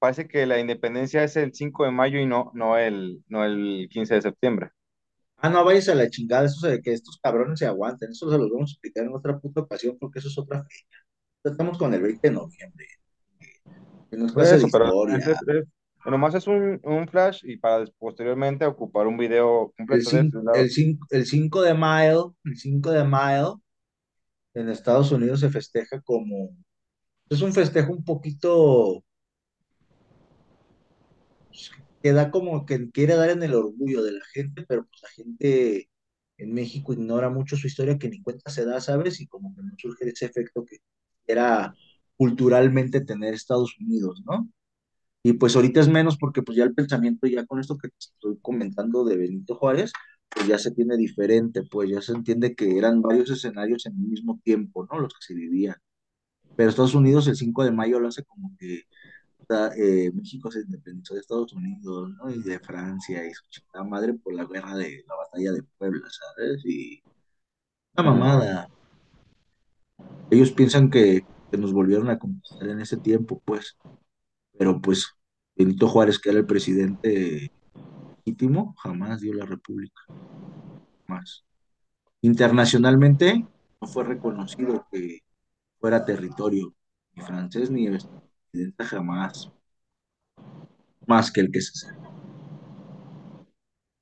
parece 0.00 0.28
que 0.28 0.46
la 0.46 0.60
independencia 0.60 1.24
es 1.24 1.36
el 1.36 1.54
5 1.54 1.84
de 1.84 1.92
mayo 1.92 2.18
y 2.20 2.26
no, 2.26 2.50
no 2.54 2.78
el, 2.78 3.24
no 3.28 3.44
el 3.44 3.88
15 3.90 4.14
de 4.16 4.22
septiembre. 4.22 4.70
Ah, 5.36 5.50
no, 5.50 5.64
vayas 5.64 5.88
a 5.88 5.94
la 5.94 6.08
chingada, 6.10 6.46
eso 6.46 6.66
de 6.66 6.80
que 6.82 6.92
estos 6.92 7.18
cabrones 7.22 7.58
se 7.58 7.66
aguanten, 7.66 8.10
eso 8.10 8.30
se 8.30 8.38
los 8.38 8.50
vamos 8.50 8.70
a 8.70 8.74
explicar 8.74 9.04
en 9.04 9.14
otra 9.14 9.38
puta 9.38 9.60
ocasión 9.60 9.96
porque 10.00 10.18
eso 10.18 10.28
es 10.28 10.38
otra 10.38 10.64
fecha. 10.64 10.98
Estamos 11.44 11.78
con 11.78 11.94
el 11.94 12.02
20 12.02 12.28
de 12.28 12.34
noviembre, 12.34 12.86
que 14.10 14.16
no 14.16 14.26
es 14.26 14.32
Por 14.32 14.44
clase 14.44 14.56
de 14.56 14.58
eso, 14.58 14.68
pero 14.70 14.86
es, 15.08 15.26
historia. 15.26 15.64
Nomás 16.10 16.34
es 16.34 16.46
un, 16.46 16.80
un 16.84 17.08
flash 17.08 17.40
y 17.44 17.56
para 17.56 17.84
posteriormente 17.98 18.66
ocupar 18.66 19.06
un 19.06 19.16
video 19.16 19.72
El 19.86 19.86
completo 19.86 20.10
de 20.12 20.20
ese 20.20 20.32
5, 20.32 20.42
lado. 20.42 20.58
el 20.60 20.70
5, 20.70 21.06
el 21.10 21.26
5 21.26 21.62
de 21.62 21.74
mayo, 21.74 22.36
el 22.44 22.56
5 22.58 22.90
de 22.90 23.04
mayo 23.04 23.60
en 24.54 24.68
Estados 24.68 25.10
Unidos 25.12 25.40
se 25.40 25.50
festeja 25.50 26.00
como, 26.02 26.56
es 27.28 27.42
un 27.42 27.52
festejo 27.52 27.92
un 27.92 28.04
poquito, 28.04 29.04
pues, 31.48 31.70
que 32.02 32.12
da 32.12 32.30
como 32.30 32.66
que 32.66 32.90
quiere 32.90 33.16
dar 33.16 33.30
en 33.30 33.42
el 33.42 33.54
orgullo 33.54 34.02
de 34.02 34.12
la 34.12 34.24
gente, 34.32 34.64
pero 34.68 34.86
pues 34.86 35.02
la 35.02 35.08
gente 35.10 35.88
en 36.36 36.52
México 36.52 36.92
ignora 36.92 37.30
mucho 37.30 37.56
su 37.56 37.66
historia 37.66 37.98
que 37.98 38.08
ni 38.10 38.22
cuenta 38.22 38.50
se 38.50 38.64
da, 38.64 38.80
¿sabes? 38.80 39.20
Y 39.20 39.26
como 39.26 39.54
que 39.54 39.62
no 39.62 39.72
surge 39.78 40.08
ese 40.08 40.26
efecto 40.26 40.64
que 40.64 40.78
era 41.26 41.74
culturalmente 42.16 43.00
tener 43.00 43.34
Estados 43.34 43.76
Unidos, 43.80 44.22
¿no? 44.26 44.48
Y 45.26 45.32
pues 45.32 45.56
ahorita 45.56 45.80
es 45.80 45.88
menos 45.88 46.18
porque 46.18 46.42
pues 46.42 46.58
ya 46.58 46.64
el 46.64 46.74
pensamiento, 46.74 47.26
ya 47.26 47.46
con 47.46 47.58
esto 47.58 47.78
que 47.78 47.88
te 47.88 47.96
estoy 47.98 48.38
comentando 48.42 49.04
de 49.04 49.16
Benito 49.16 49.56
Juárez, 49.56 49.90
pues 50.28 50.46
ya 50.46 50.58
se 50.58 50.70
tiene 50.70 50.98
diferente, 50.98 51.62
pues 51.62 51.88
ya 51.88 52.02
se 52.02 52.12
entiende 52.12 52.54
que 52.54 52.76
eran 52.76 53.00
varios 53.00 53.30
escenarios 53.30 53.86
en 53.86 53.94
el 53.94 54.06
mismo 54.06 54.38
tiempo, 54.44 54.86
¿no? 54.90 54.98
Los 54.98 55.14
que 55.14 55.24
se 55.26 55.34
vivían. 55.34 55.76
Pero 56.56 56.68
Estados 56.68 56.94
Unidos 56.94 57.26
el 57.26 57.36
5 57.36 57.64
de 57.64 57.72
mayo 57.72 58.00
lo 58.00 58.08
hace 58.08 58.22
como 58.24 58.54
que 58.58 58.82
eh, 59.78 60.12
México 60.12 60.50
se 60.50 60.60
independizó 60.60 61.14
de 61.14 61.20
Estados 61.20 61.54
Unidos, 61.54 62.10
¿no? 62.18 62.30
Y 62.30 62.42
de 62.42 62.58
Francia 62.58 63.26
y 63.26 63.32
su 63.32 63.44
chingada 63.48 63.84
madre 63.84 64.12
por 64.12 64.34
la 64.34 64.44
guerra 64.44 64.76
de 64.76 65.04
la 65.08 65.16
batalla 65.16 65.52
de 65.52 65.62
Puebla, 65.78 66.06
¿sabes? 66.10 66.62
Y 66.66 67.02
una 67.96 68.10
mamada. 68.10 68.68
Ellos 70.30 70.52
piensan 70.52 70.90
que, 70.90 71.24
que 71.50 71.56
nos 71.56 71.72
volvieron 71.72 72.10
a 72.10 72.18
conquistar 72.18 72.68
en 72.68 72.80
ese 72.80 72.98
tiempo, 72.98 73.40
pues, 73.46 73.78
pero 74.56 74.80
pues 74.80 75.14
Benito 75.56 75.88
Juárez, 75.88 76.18
que 76.18 76.30
era 76.30 76.38
el 76.38 76.46
presidente 76.46 77.52
legítimo, 78.24 78.74
jamás 78.78 79.20
dio 79.20 79.34
la 79.34 79.46
república, 79.46 80.00
más. 81.06 81.44
Internacionalmente 82.20 83.46
no 83.80 83.86
fue 83.86 84.04
reconocido 84.04 84.86
que 84.90 85.20
fuera 85.78 86.04
territorio 86.04 86.74
ni 87.12 87.22
francés 87.22 87.70
ni 87.70 87.86
estadounidense 87.86 88.84
jamás, 88.84 89.52
más 91.06 91.30
que 91.30 91.40
el 91.42 91.50
que 91.52 91.60
se 91.60 91.72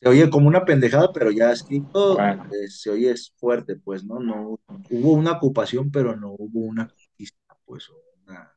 Se 0.01 0.09
oye 0.09 0.31
como 0.31 0.49
una 0.49 0.65
pendejada, 0.65 1.13
pero 1.13 1.31
ya 1.31 1.53
escrito 1.53 2.15
Bueno, 2.15 2.45
eh, 2.47 2.69
se 2.69 2.91
oye 2.91 3.11
es 3.11 3.33
fuerte, 3.37 3.77
pues, 3.77 4.05
¿no? 4.05 4.21
No 4.21 4.59
hubo 4.91 5.13
una 5.13 5.33
ocupación, 5.33 5.91
pero 5.91 6.17
no 6.17 6.31
hubo 6.39 6.61
una 6.61 6.89
conquista, 6.89 7.59
pues, 7.65 7.89
una... 8.27 8.53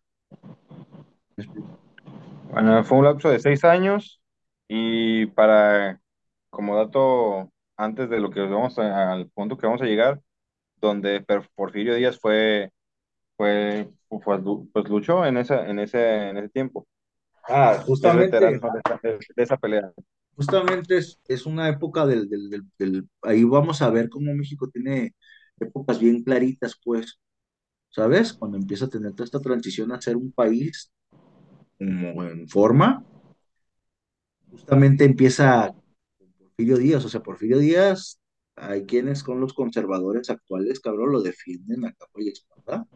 bueno, 2.52 2.84
fue 2.84 2.98
un 2.98 3.06
lapso 3.06 3.30
de 3.30 3.40
seis 3.40 3.64
años 3.64 4.22
y 4.68 5.26
para, 5.28 6.02
como 6.50 6.76
dato, 6.78 7.52
antes 7.78 8.10
de 8.10 8.20
lo 8.20 8.30
que 8.32 8.42
vamos 8.42 8.78
a- 8.80 9.14
al 9.14 9.30
punto 9.32 9.58
que 9.58 9.68
vamos 9.68 9.82
a 9.82 9.86
llegar, 9.86 10.22
donde 10.78 11.22
Per- 11.22 11.50
Porfirio 11.56 11.96
Díaz 11.96 12.20
fue, 12.20 12.72
fue, 13.38 13.90
fue- 14.10 14.42
pues 14.74 14.90
luchó 14.90 15.26
en 15.26 15.38
esa, 15.38 15.68
en 15.70 15.80
ese, 15.80 16.30
en 16.30 16.38
ese 16.38 16.50
tiempo. 16.50 16.88
Ah, 17.48 17.82
Es 17.84 17.86
justamente, 17.86 18.40
de 18.40 18.56
esa, 18.58 18.68
de 19.36 19.44
esa 19.44 19.58
pelea. 19.58 19.92
justamente 20.36 20.98
es, 20.98 21.20
es 21.28 21.46
una 21.46 21.70
época 21.70 22.06
del, 22.06 22.30
del, 22.30 22.50
del, 22.50 22.64
del- 22.78 23.10
Ahí 23.22 23.44
vamos 23.44 23.82
a 23.82 23.90
ver 23.90 24.10
cómo 24.10 24.34
México 24.34 24.70
tiene 24.70 25.16
épocas 25.60 26.00
bien 26.00 26.24
claritas, 26.24 26.76
pues, 26.84 27.20
¿sabes? 27.92 28.34
Cuando 28.34 28.58
empieza 28.58 28.86
a 28.86 28.90
tener 28.90 29.14
toda 29.14 29.26
esta 29.26 29.42
transición 29.42 29.94
a 29.94 30.02
ser 30.02 30.18
un 30.18 30.32
país 30.34 30.92
en 31.80 32.48
forma, 32.48 33.04
justamente 34.50 35.04
empieza 35.06 35.74
con 36.18 36.32
Porfirio 36.34 36.78
Díaz, 36.78 37.06
o 37.06 37.10
sea, 37.10 37.22
Porfirio 37.22 37.60
Díaz, 37.60 38.20
hay 38.56 38.86
quienes 38.86 39.24
con 39.24 39.40
los 39.42 39.54
conservadores 39.54 40.30
actuales, 40.30 40.80
cabrón, 40.80 41.12
lo 41.12 41.22
defienden 41.22 41.86
a 41.86 41.94
capa 41.94 42.22
y 42.22 42.30
espada, 42.30 42.88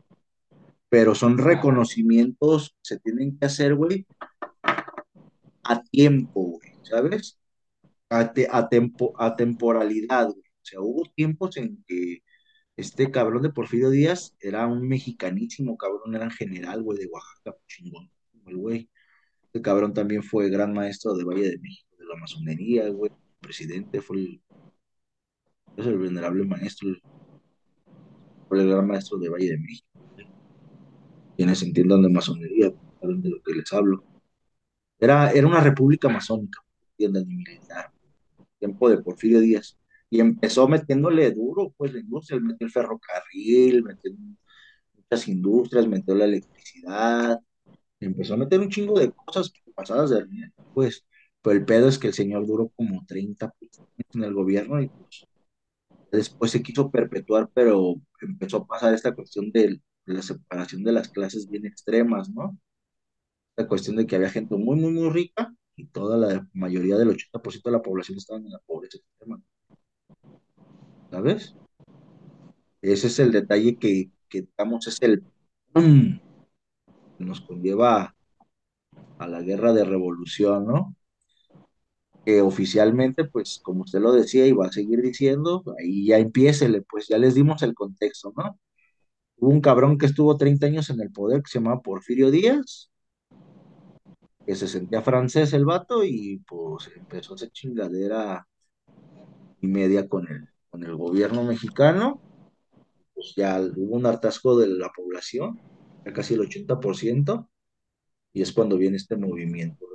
pero 0.89 1.13
son 1.15 1.37
reconocimientos 1.37 2.69
que 2.71 2.75
se 2.95 2.99
tienen 2.99 3.37
que 3.37 3.45
hacer, 3.45 3.75
güey, 3.75 4.05
a 5.63 5.81
tiempo, 5.83 6.41
güey, 6.41 6.71
¿sabes? 6.83 7.39
A, 8.09 8.33
te- 8.33 8.47
a, 8.51 8.69
tempo- 8.69 9.13
a 9.17 9.35
temporalidad, 9.35 10.27
güey. 10.27 10.39
O 10.41 10.65
sea, 10.65 10.81
hubo 10.81 11.03
tiempos 11.15 11.57
en 11.57 11.83
que 11.87 12.23
este 12.77 13.11
cabrón 13.11 13.43
de 13.43 13.51
Porfirio 13.51 13.89
Díaz 13.89 14.35
era 14.39 14.67
un 14.67 14.87
mexicanísimo 14.87 15.77
cabrón, 15.77 16.15
era 16.15 16.29
general, 16.31 16.83
güey, 16.83 16.99
de 16.99 17.07
Oaxaca, 17.07 17.57
chingón, 17.67 18.11
el 18.47 18.57
güey. 18.57 18.89
Este 19.43 19.61
cabrón 19.61 19.93
también 19.93 20.23
fue 20.23 20.49
gran 20.49 20.73
maestro 20.73 21.15
de 21.15 21.23
Valle 21.23 21.49
de 21.49 21.59
México, 21.59 21.95
de 21.97 22.05
la 22.05 22.15
masonería, 22.15 22.89
güey. 22.89 23.11
Presidente, 23.39 24.01
fue 24.01 24.17
el, 24.17 24.41
es 25.77 25.87
el 25.87 25.97
venerable 25.97 26.45
maestro, 26.45 26.89
fue 28.47 28.61
el 28.61 28.69
gran 28.69 28.87
maestro 28.87 29.17
de 29.17 29.29
Valle 29.29 29.51
de 29.51 29.57
México. 29.57 29.87
Quienes 31.37 31.63
entiendan 31.63 32.01
de 32.01 32.09
masonería, 32.09 32.73
saben 32.99 33.21
de 33.21 33.29
lo 33.29 33.41
que 33.41 33.53
les 33.53 33.71
hablo. 33.71 34.03
Era, 34.99 35.31
era 35.31 35.47
una 35.47 35.61
república 35.61 36.09
masónica, 36.09 36.59
entiendan, 36.91 37.31
y 37.31 37.35
militar, 37.35 37.91
tiempo 38.59 38.89
de 38.89 38.97
Porfirio 38.97 39.39
Díaz. 39.39 39.79
Y 40.09 40.19
empezó 40.19 40.67
metiéndole 40.67 41.31
duro, 41.31 41.73
pues, 41.77 41.93
la 41.93 41.99
industria, 41.99 42.39
metió 42.39 42.65
el 42.65 42.71
ferrocarril, 42.71 43.83
metió 43.83 44.11
muchas 44.93 45.27
industrias, 45.27 45.87
metió 45.87 46.13
la 46.15 46.25
electricidad, 46.25 47.39
empezó 47.99 48.33
a 48.33 48.37
meter 48.37 48.59
un 48.59 48.69
chingo 48.69 48.99
de 48.99 49.11
cosas 49.11 49.53
pasadas 49.75 50.09
de 50.11 50.25
pues. 50.73 51.05
Pero 51.41 51.57
el 51.57 51.65
pedo 51.65 51.87
es 51.87 51.97
que 51.97 52.07
el 52.07 52.13
señor 52.13 52.45
duró 52.45 52.69
como 52.75 53.05
30 53.05 53.45
años 53.45 53.87
en 54.13 54.23
el 54.23 54.33
gobierno 54.33 54.81
y 54.81 54.89
pues 54.89 55.25
después 56.11 56.51
se 56.51 56.63
quiso 56.63 56.91
perpetuar, 56.91 57.49
pero 57.53 57.95
empezó 58.21 58.57
a 58.57 58.67
pasar 58.67 58.93
esta 58.93 59.15
cuestión 59.15 59.51
de 59.51 59.81
la 60.05 60.21
separación 60.21 60.83
de 60.83 60.91
las 60.91 61.09
clases 61.09 61.49
bien 61.49 61.65
extremas, 61.65 62.29
¿no? 62.29 62.57
La 63.57 63.67
cuestión 63.67 63.95
de 63.97 64.07
que 64.07 64.15
había 64.15 64.29
gente 64.29 64.55
muy, 64.55 64.75
muy, 64.79 64.91
muy 64.91 65.09
rica 65.11 65.53
y 65.75 65.85
toda 65.87 66.17
la 66.17 66.47
mayoría 66.53 66.97
del 66.97 67.09
80% 67.09 67.69
de 67.69 67.77
la 67.77 67.81
población 67.83 68.17
estaba 68.17 68.39
en 68.39 68.49
la 68.49 68.59
pobreza 68.59 68.97
extrema, 68.97 69.41
¿sabes? 71.11 71.55
Ese 72.81 73.07
es 73.07 73.19
el 73.19 73.31
detalle 73.31 73.77
que, 73.77 74.11
que 74.29 74.41
digamos, 74.41 74.87
es 74.87 75.01
el 75.01 75.23
¡pum! 75.73 76.19
Nos 77.19 77.41
conlleva 77.41 78.15
a 79.17 79.27
la 79.27 79.41
guerra 79.41 79.73
de 79.73 79.83
revolución, 79.85 80.67
¿no? 80.67 80.95
Que 82.25 82.41
oficialmente, 82.41 83.25
pues, 83.25 83.59
como 83.63 83.83
usted 83.83 83.99
lo 83.99 84.11
decía 84.11 84.45
y 84.47 84.51
va 84.53 84.67
a 84.67 84.71
seguir 84.71 85.01
diciendo, 85.01 85.63
ahí 85.79 86.05
ya 86.07 86.17
empiécele, 86.17 86.81
pues 86.81 87.07
ya 87.07 87.17
les 87.17 87.35
dimos 87.35 87.61
el 87.63 87.73
contexto, 87.73 88.33
¿no? 88.35 88.59
Hubo 89.37 89.51
un 89.51 89.61
cabrón 89.61 89.97
que 89.97 90.05
estuvo 90.05 90.37
30 90.37 90.67
años 90.67 90.89
en 90.89 91.01
el 91.01 91.11
poder 91.11 91.41
que 91.41 91.49
se 91.49 91.59
llamaba 91.59 91.81
Porfirio 91.81 92.31
Díaz, 92.31 92.91
que 94.45 94.55
se 94.55 94.67
sentía 94.67 95.01
francés 95.01 95.53
el 95.53 95.65
vato 95.65 96.03
y 96.03 96.43
pues 96.47 96.89
empezó 96.95 97.33
a 97.33 97.35
hacer 97.35 97.51
chingadera 97.51 98.47
y 99.61 99.67
media 99.67 100.07
con 100.07 100.27
el, 100.27 100.49
con 100.69 100.83
el 100.83 100.95
gobierno 100.95 101.43
mexicano, 101.43 102.21
pues 103.13 103.33
ya 103.35 103.59
hubo 103.61 103.95
un 103.95 104.05
hartazgo 104.05 104.57
de 104.57 104.67
la 104.67 104.89
población, 104.89 105.59
ya 106.05 106.13
casi 106.13 106.33
el 106.33 106.41
80%, 106.41 107.49
y 108.33 108.41
es 108.41 108.51
cuando 108.53 108.77
viene 108.77 108.97
este 108.97 109.17
movimiento, 109.17 109.85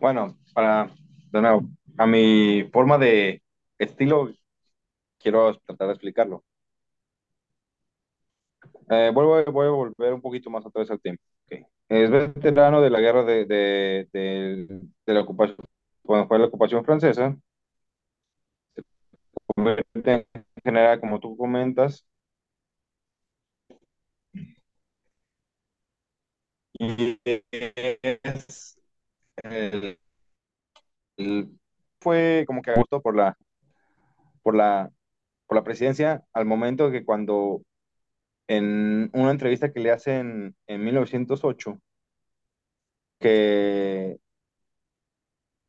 Bueno, 0.00 0.36
para, 0.54 0.90
de 1.32 1.60
a 1.98 2.06
mi 2.06 2.68
forma 2.72 2.98
de 2.98 3.42
estilo, 3.78 4.30
quiero 5.20 5.56
tratar 5.60 5.88
de 5.88 5.94
explicarlo. 5.94 6.44
Eh, 8.90 9.10
vuelvo, 9.14 9.44
voy 9.52 9.66
a 9.66 9.70
volver 9.70 10.14
un 10.14 10.20
poquito 10.22 10.50
más 10.50 10.64
atrás 10.64 10.90
al 10.90 11.00
tiempo. 11.00 11.22
Ok. 11.50 11.60
Es 11.88 12.10
veterano 12.10 12.80
de 12.80 12.90
la 12.90 13.00
guerra 13.00 13.24
de, 13.24 13.44
de, 13.46 14.08
de- 14.12 14.80
de 15.06 15.14
la 15.14 15.20
ocupación, 15.20 15.56
cuando 16.02 16.28
fue 16.28 16.38
la 16.38 16.46
ocupación 16.46 16.84
francesa, 16.84 17.36
convierte 19.54 20.12
en 20.12 20.26
general, 20.64 21.00
como 21.00 21.20
tú 21.20 21.36
comentas, 21.36 22.06
fue 32.00 32.44
como 32.46 32.62
que 32.62 32.70
a 32.70 32.76
gusto 32.76 33.00
por 33.02 33.16
la, 33.16 33.36
por 34.42 34.54
la, 34.56 34.90
por 35.46 35.56
la 35.58 35.64
presidencia 35.64 36.24
al 36.32 36.46
momento 36.46 36.90
que 36.90 37.04
cuando 37.04 37.62
en 38.48 39.10
una 39.14 39.32
entrevista 39.32 39.72
que 39.72 39.80
le 39.80 39.92
hacen 39.92 40.56
en 40.66 40.84
1908, 40.84 41.80
que 43.20 44.18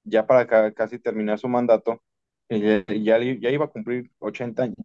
ya 0.03 0.25
para 0.27 0.48
ca- 0.48 0.74
casi 0.74 1.00
terminar 1.00 1.39
su 1.39 1.48
mandato, 1.48 2.01
ya, 2.50 2.84
ya, 2.88 3.18
ya 3.20 3.50
iba 3.51 3.65
a 3.65 3.68
cumplir 3.70 4.12
80 4.20 4.63
años. 4.63 4.77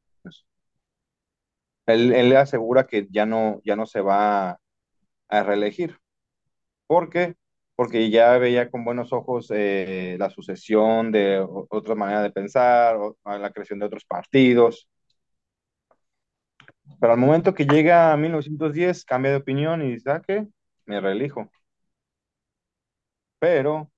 Él, 1.87 2.13
él 2.15 2.31
le 2.31 2.37
asegura 2.39 2.87
que 2.87 3.07
ya 3.11 3.27
no, 3.27 3.61
ya 3.65 3.77
no 3.77 3.87
se 3.87 4.01
va 4.01 4.59
a 5.29 5.43
reelegir. 5.45 5.99
¿Por 6.87 7.11
qué? 7.11 7.37
Porque 7.77 8.11
ya 8.11 8.39
veía 8.39 8.71
con 8.71 8.85
buenos 8.85 9.13
ojos 9.13 9.49
eh, 9.55 10.17
la 10.19 10.31
sucesión 10.31 11.13
de 11.13 11.41
o- 11.41 11.67
otra 11.71 11.95
manera 11.97 12.23
de 12.23 12.31
pensar, 12.33 12.97
o, 12.97 13.17
a 13.25 13.39
la 13.39 13.53
creación 13.53 13.81
de 13.81 13.87
otros 13.87 14.05
partidos. 14.07 14.89
Pero 17.01 17.13
al 17.13 17.19
momento 17.19 17.55
que 17.55 17.67
llega 17.67 18.13
a 18.13 18.17
1910, 18.17 19.05
cambia 19.05 19.31
de 19.33 19.37
opinión 19.39 19.83
y 19.83 19.93
dice, 19.93 20.11
¿ah, 20.11 20.23
qué? 20.27 20.47
Me 20.87 21.01
reelijo. 21.01 21.51
Pero 23.39 23.91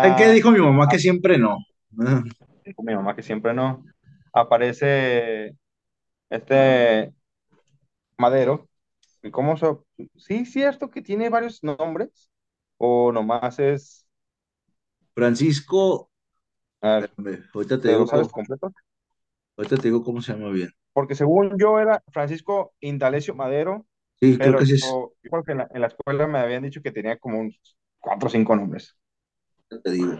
¿Sabe 0.00 0.14
¿qué 0.14 0.28
ya, 0.28 0.32
dijo 0.32 0.52
mi 0.52 0.60
mamá 0.60 0.88
que 0.88 0.98
siempre 1.00 1.36
no? 1.38 1.58
Dijo 2.64 2.82
mi 2.82 2.94
mamá 2.94 3.14
que 3.16 3.22
siempre 3.22 3.52
no, 3.54 3.84
aparece 4.32 5.56
este 6.30 7.14
Madero. 8.18 8.68
¿Y 9.22 9.30
cómo 9.30 9.56
se...? 9.56 9.66
Sí, 10.16 10.44
cierto 10.46 10.90
que 10.90 11.02
tiene 11.02 11.30
varios 11.30 11.62
nombres, 11.62 12.30
o 12.78 13.12
nomás 13.12 13.58
es... 13.58 14.06
Francisco, 15.14 16.08
A 16.82 16.88
ver, 17.00 17.10
espérame, 17.16 17.44
ahorita 17.54 17.80
te 17.80 17.88
¿te 17.88 17.92
lo 17.92 18.04
digo 18.04 18.08
cómo, 18.08 18.28
completo? 18.32 18.72
ahorita 19.56 19.76
te 19.78 19.82
digo 19.88 20.04
cómo 20.04 20.22
se 20.22 20.32
llama 20.32 20.50
bien. 20.50 20.70
Porque 20.92 21.14
según 21.14 21.58
yo 21.58 21.78
era 21.80 22.02
Francisco 22.12 22.74
Indalecio 22.80 23.34
Madero, 23.34 23.86
Sí, 24.20 24.40
creo 24.40 24.56
que 24.56 24.66
pero 24.66 24.66
sí 24.66 24.74
es, 24.74 25.00
yo 25.22 25.30
creo 25.30 25.44
que 25.44 25.52
en 25.52 25.58
la, 25.58 25.68
en 25.72 25.80
la 25.80 25.88
escuela 25.88 26.26
me 26.26 26.38
habían 26.38 26.62
dicho 26.62 26.82
que 26.82 26.92
tenía 26.92 27.18
como 27.18 27.40
unos 27.40 27.76
cuatro 28.00 28.28
o 28.28 28.30
cinco 28.30 28.56
nombres. 28.56 28.96
te 29.82 29.90
digo, 29.90 30.18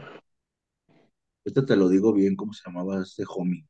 ahorita 1.47 1.67
te 1.67 1.77
lo 1.77 1.89
digo 1.89 2.13
bien 2.13 2.37
cómo 2.37 2.53
se 2.53 2.63
llamaba 2.67 3.03
este 3.03 3.25
homie. 3.29 3.67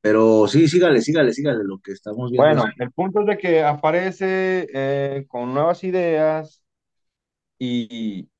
Pero 0.00 0.46
sí, 0.48 0.68
sígale, 0.68 1.00
sígale, 1.00 1.32
sígale, 1.32 1.64
lo 1.64 1.78
que 1.80 1.92
estamos 1.92 2.30
viendo 2.30 2.50
Bueno, 2.50 2.64
el 2.78 2.90
punto 2.92 3.20
es 3.20 3.26
de 3.26 3.38
que 3.38 3.62
aparece 3.62 4.66
eh, 4.72 5.26
con 5.28 5.52
nuevas 5.52 5.84
ideas 5.84 6.62
y 7.58 8.30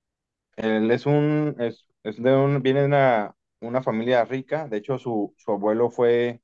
él 0.56 0.90
es 0.90 1.06
un, 1.06 1.56
es, 1.60 1.86
es 2.04 2.22
de 2.22 2.34
un, 2.36 2.62
viene 2.62 2.80
de 2.80 2.86
una, 2.86 3.36
una 3.60 3.82
familia 3.82 4.24
rica. 4.24 4.68
De 4.68 4.78
hecho, 4.78 4.98
su, 4.98 5.34
su 5.38 5.52
abuelo 5.52 5.90
fue, 5.90 6.42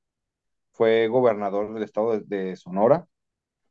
fue 0.73 1.07
gobernador 1.07 1.73
del 1.73 1.83
estado 1.83 2.19
de, 2.19 2.47
de 2.49 2.55
Sonora, 2.57 3.07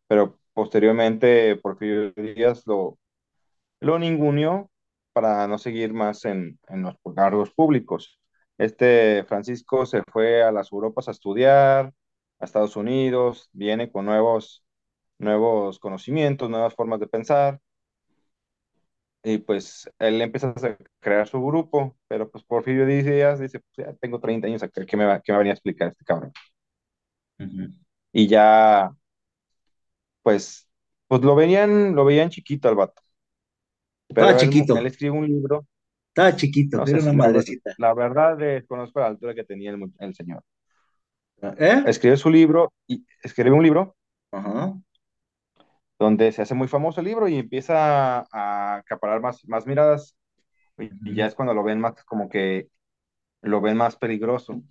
pero 0.08 0.40
posteriormente 0.54 1.56
Porfirio 1.56 2.12
Díaz 2.12 2.66
lo, 2.66 2.98
lo 3.80 3.98
ninguneó 3.98 4.70
para 5.18 5.46
no 5.48 5.58
seguir 5.58 5.92
más 5.94 6.24
en, 6.24 6.58
en 6.68 6.82
los 6.82 6.96
cargos 7.16 7.50
públicos. 7.52 8.20
Este 8.58 9.24
Francisco 9.24 9.84
se 9.86 10.02
fue 10.12 10.42
a 10.42 10.52
las 10.52 10.72
Europas 10.72 11.08
a 11.08 11.12
estudiar, 11.12 11.92
a 12.40 12.44
Estados 12.44 12.76
Unidos, 12.76 13.48
viene 13.52 13.90
con 13.90 14.04
nuevos, 14.06 14.64
nuevos 15.18 15.78
conocimientos, 15.80 16.50
nuevas 16.50 16.74
formas 16.74 17.00
de 17.00 17.08
pensar, 17.08 17.60
y 19.22 19.38
pues 19.38 19.90
él 19.98 20.20
empieza 20.22 20.48
a 20.50 20.76
crear 21.00 21.26
su 21.28 21.42
grupo, 21.44 21.96
pero 22.08 22.30
pues 22.30 22.44
Porfirio 22.44 22.86
Díaz 22.86 23.40
dice, 23.40 23.60
pues 23.60 23.86
ya 23.88 23.94
tengo 23.96 24.20
30 24.20 24.46
años 24.46 24.62
acá, 24.62 24.84
¿qué 24.86 24.96
me 24.96 25.04
va, 25.06 25.20
qué 25.20 25.32
me 25.32 25.38
va 25.38 25.44
a 25.44 25.50
explicar 25.52 25.88
este 25.88 26.04
cabrón? 26.04 26.32
Ujú. 27.40 27.72
Y 28.12 28.26
ya, 28.28 28.92
pues, 30.22 30.68
pues 31.06 31.22
lo 31.22 31.34
veían, 31.34 31.94
lo 31.94 32.04
veían 32.04 32.30
chiquito 32.30 32.68
al 32.68 32.76
vato, 32.76 33.02
pero 34.14 34.30
él, 34.30 34.34
él 34.34 34.38
chiquito, 34.38 34.76
escribe 34.78 35.12
un 35.12 35.26
libro, 35.26 35.66
estaba 36.08 36.34
chiquito, 36.34 36.78
no 36.78 36.86
era 36.86 37.00
una 37.00 37.12
madrecita. 37.12 37.74
la 37.78 37.94
verdad 37.94 38.36
desconozco 38.36 39.00
la 39.00 39.06
altura 39.06 39.34
que 39.34 39.44
tenía 39.44 39.70
el, 39.70 39.92
el 39.98 40.14
señor. 40.14 40.42
¿Eh? 41.40 41.84
Escribe 41.86 42.16
su 42.16 42.30
libro, 42.30 42.72
y 42.86 43.06
escribe 43.22 43.52
un 43.52 43.62
libro 43.62 43.96
Ajá. 44.32 44.74
donde 45.98 46.32
se 46.32 46.42
hace 46.42 46.54
muy 46.54 46.68
famoso 46.68 47.00
el 47.00 47.06
libro 47.06 47.28
y 47.28 47.36
empieza 47.38 48.20
a 48.32 48.76
acaparar 48.76 49.20
más, 49.20 49.46
más 49.46 49.66
miradas, 49.66 50.16
y, 50.78 51.14
ya 51.14 51.26
es 51.26 51.34
cuando 51.34 51.54
lo 51.54 51.62
ven 51.62 51.80
más 51.80 51.94
como 52.04 52.28
que 52.28 52.68
lo 53.42 53.60
ven 53.60 53.76
más 53.76 53.96
peligroso. 53.96 54.62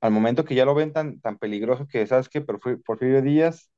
al 0.00 0.10
momento 0.12 0.44
que 0.44 0.54
ya 0.54 0.64
lo 0.64 0.74
ven 0.74 0.92
tan, 0.92 1.20
tan 1.20 1.38
peligroso 1.38 1.86
que, 1.86 2.06
¿sabes 2.06 2.28
qué? 2.28 2.44
Porfi- 2.44 2.82
Porfirio 2.84 3.22
Díaz 3.22 3.70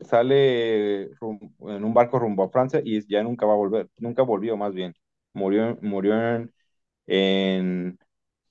sale 0.00 1.02
en 1.04 1.84
un 1.84 1.94
barco 1.94 2.18
rumbo 2.18 2.44
a 2.44 2.50
Francia 2.50 2.80
y 2.84 3.06
ya 3.08 3.22
nunca 3.22 3.46
va 3.46 3.54
a 3.54 3.56
volver, 3.56 3.88
nunca 3.98 4.22
volvió 4.22 4.56
más 4.56 4.74
bien. 4.74 4.94
Murió, 5.34 5.78
murió 5.82 6.14
en, 6.36 6.52
en, 7.06 7.98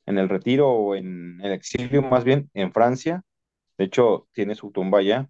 en 0.08 0.18
el 0.20 0.30
retiro 0.30 0.70
o 0.72 0.96
en 0.96 1.40
el 1.44 1.54
exilio 1.54 2.02
más 2.04 2.24
bien 2.26 2.50
en 2.54 2.74
Francia. 2.74 3.24
De 3.78 3.86
hecho, 3.86 4.28
tiene 4.34 4.56
su 4.56 4.72
tumba 4.72 5.00
allá. 5.00 5.30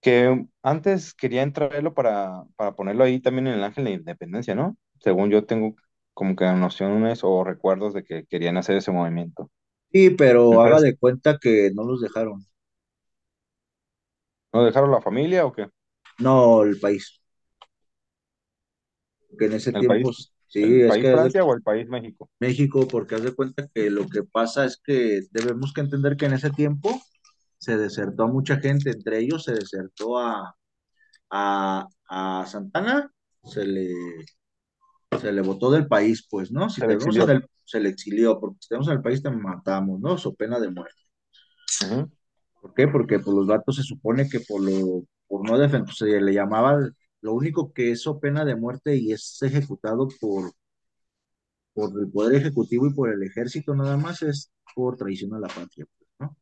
Que 0.00 0.46
antes 0.62 1.14
querían 1.14 1.52
traerlo 1.52 1.94
para, 1.94 2.44
para 2.56 2.74
ponerlo 2.74 3.04
ahí 3.04 3.20
también 3.20 3.46
en 3.46 3.54
el 3.54 3.64
Ángel 3.64 3.84
de 3.84 3.90
la 3.90 3.96
Independencia, 3.96 4.54
¿no? 4.54 4.76
Según 5.00 5.30
yo 5.30 5.44
tengo 5.46 5.76
como 6.14 6.34
que 6.36 6.44
nociones 6.46 7.20
o 7.24 7.44
recuerdos 7.44 7.94
de 7.94 8.02
que 8.04 8.24
querían 8.26 8.56
hacer 8.56 8.76
ese 8.76 8.90
movimiento. 8.92 9.50
Sí, 9.92 10.10
Pero 10.10 10.60
haga 10.62 10.80
de 10.80 10.96
cuenta 10.96 11.38
que 11.38 11.70
no 11.74 11.84
los 11.84 12.00
dejaron. 12.00 12.44
¿No 14.52 14.64
dejaron 14.64 14.90
la 14.90 15.00
familia 15.02 15.44
o 15.46 15.52
qué? 15.52 15.68
No, 16.18 16.62
el 16.62 16.78
país. 16.80 17.20
Que 19.38 19.46
en 19.46 19.52
ese 19.54 19.72
¿El 19.72 19.84
tiempo, 19.84 20.10
país, 20.10 20.32
sí, 20.46 20.80
el 20.80 20.82
es 20.82 20.96
que 20.98 21.08
país 21.08 21.08
de- 21.08 21.10
Francia 21.10 21.44
o 21.44 21.52
el 21.54 21.62
país 21.62 21.88
México? 21.88 22.30
México, 22.40 22.90
porque 22.90 23.14
haz 23.16 23.22
de 23.24 23.34
cuenta 23.34 23.68
que 23.74 23.90
lo 23.90 24.08
que 24.08 24.22
pasa 24.24 24.64
es 24.64 24.78
que 24.84 25.22
debemos 25.30 25.72
que 25.72 25.80
entender 25.82 26.16
que 26.16 26.26
en 26.26 26.34
ese 26.34 26.50
tiempo 26.50 27.00
se 27.58 27.76
desertó 27.78 28.24
a 28.24 28.28
mucha 28.28 28.58
gente, 28.58 28.90
entre 28.90 29.20
ellos 29.20 29.44
se 29.44 29.54
desertó 29.54 30.18
a, 30.18 30.56
a, 31.30 31.88
a 32.10 32.46
Santana, 32.46 33.12
se 33.44 33.66
le, 33.66 33.88
se 35.20 35.32
le 35.32 35.40
botó 35.42 35.70
del 35.70 35.86
país, 35.86 36.26
pues, 36.30 36.50
¿no? 36.52 36.68
Si 36.70 36.82
Se 36.82 36.86
le 36.86 36.92
exilió. 36.94 37.30
el, 37.30 37.46
se 37.64 37.80
le 37.80 37.88
exilió, 37.88 38.38
porque 38.40 38.58
si 38.60 38.68
te 38.68 38.74
vemos 38.74 38.88
en 38.88 38.94
el 38.94 39.02
país 39.02 39.22
te 39.22 39.30
matamos, 39.30 40.00
¿no? 40.00 40.18
So 40.18 40.34
pena 40.34 40.58
de 40.60 40.70
muerte. 40.70 41.02
Ujú. 41.80 42.10
¿Por 42.62 42.74
qué? 42.74 42.88
Porque 42.88 43.20
por 43.20 43.34
los 43.34 43.48
datos 43.48 43.76
se 43.76 43.84
supone 43.84 44.28
que 44.30 44.40
por 44.40 44.62
lo, 44.62 45.04
por 45.28 45.48
no 45.48 45.58
defender, 45.58 45.94
se 45.94 46.06
le 46.20 46.34
llamaba, 46.34 46.80
lo 47.22 47.34
único 47.34 47.72
que 47.74 47.92
es 47.92 48.02
so 48.02 48.20
pena 48.20 48.44
de 48.46 48.56
muerte 48.56 48.96
y 48.96 49.12
es 49.12 49.42
ejecutado 49.42 50.08
por, 50.20 50.52
por 51.74 51.90
el 52.00 52.10
Poder 52.10 52.34
Ejecutivo 52.40 52.86
y 52.86 52.94
por 52.94 53.10
el 53.12 53.22
Ejército 53.22 53.74
nada 53.74 53.96
más 53.96 54.22
es 54.22 54.50
por 54.74 54.96
traición 54.96 55.34
a 55.34 55.40
la 55.40 55.48
patria, 55.48 55.86
pues, 55.98 56.10
¿no? 56.20 56.36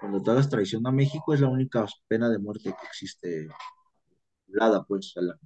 Cuando 0.00 0.22
tú 0.22 0.30
hagas 0.30 0.48
traición 0.50 0.86
a 0.86 0.92
México 0.92 1.34
es 1.34 1.40
la 1.40 1.48
única 1.48 1.86
pena 2.08 2.30
de 2.30 2.38
muerte 2.38 2.64
que 2.70 2.86
existe, 2.88 3.48
dada, 4.48 4.84
pues, 4.84 5.12
a 5.16 5.22
la... 5.22 5.38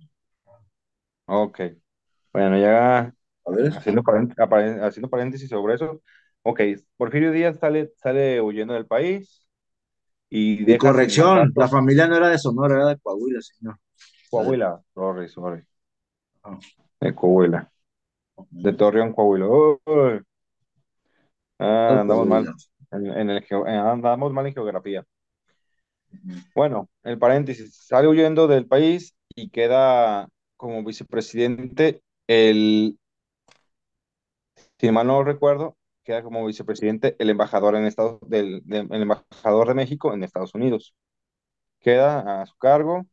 Ok. 1.27 1.61
Bueno, 2.33 2.59
ya 2.59 3.15
A 3.47 3.51
ver, 3.53 3.69
haciendo, 3.77 4.03
parén- 4.03 4.35
aparen- 4.37 4.83
haciendo 4.85 5.11
paréntesis 5.11 5.49
sobre 5.51 5.75
eso. 5.75 6.03
Ok, 6.43 6.61
Porfirio 6.97 7.33
Díaz 7.33 7.59
sale, 7.61 7.93
sale 7.99 8.41
huyendo 8.41 8.75
del 8.75 8.87
país 8.87 9.49
y 10.31 10.65
sin 10.65 10.79
corrección, 10.79 11.53
la 11.57 11.69
familia 11.69 12.07
no 12.07 12.17
era 12.17 12.29
de 12.29 12.39
Sonora, 12.39 12.77
era 12.77 12.87
de 12.89 12.99
Coahuila, 12.99 13.41
señor. 13.43 13.77
De- 14.31 14.31
Coahuila. 14.31 14.83
Sorry, 14.95 15.29
sorry. 15.29 15.63
ah, 16.45 16.59
De 17.01 17.15
Coahuila. 17.15 17.71
De 18.51 18.73
Torreón, 18.73 19.13
Coahuila. 19.13 19.47
Ah, 21.59 21.89
de 21.95 22.01
andamos 22.01 22.27
mal. 22.27 22.55
En, 22.93 23.07
en 23.07 23.31
el 23.31 23.39
eh, 23.39 23.77
andamos 23.77 24.33
mal 24.33 24.47
en 24.47 24.55
geografía. 24.55 25.05
Bueno, 26.55 26.89
el 27.03 27.19
paréntesis. 27.19 27.75
Sale 27.87 28.09
huyendo 28.09 28.49
del 28.49 28.67
país 28.67 29.15
y 29.35 29.51
queda 29.51 30.29
como 30.57 30.85
vicepresidente 30.85 32.03
el 32.27 32.99
si 34.81 34.91
mal 34.91 35.07
no 35.07 35.23
recuerdo, 35.23 35.77
queda 36.11 36.23
como 36.25 36.47
vicepresidente 36.47 37.17
el 37.21 37.31
embajador 37.31 37.77
en 37.77 37.87
Estados, 37.87 38.21
del, 38.29 38.63
de- 38.65 38.81
el 38.81 39.03
embajador 39.03 39.69
de 39.69 39.75
México 39.75 40.13
en 40.15 40.25
Estados 40.25 40.55
Unidos. 40.55 40.95
Queda 41.81 42.43
a 42.43 42.47
su 42.47 42.57
cargo. 42.59 43.07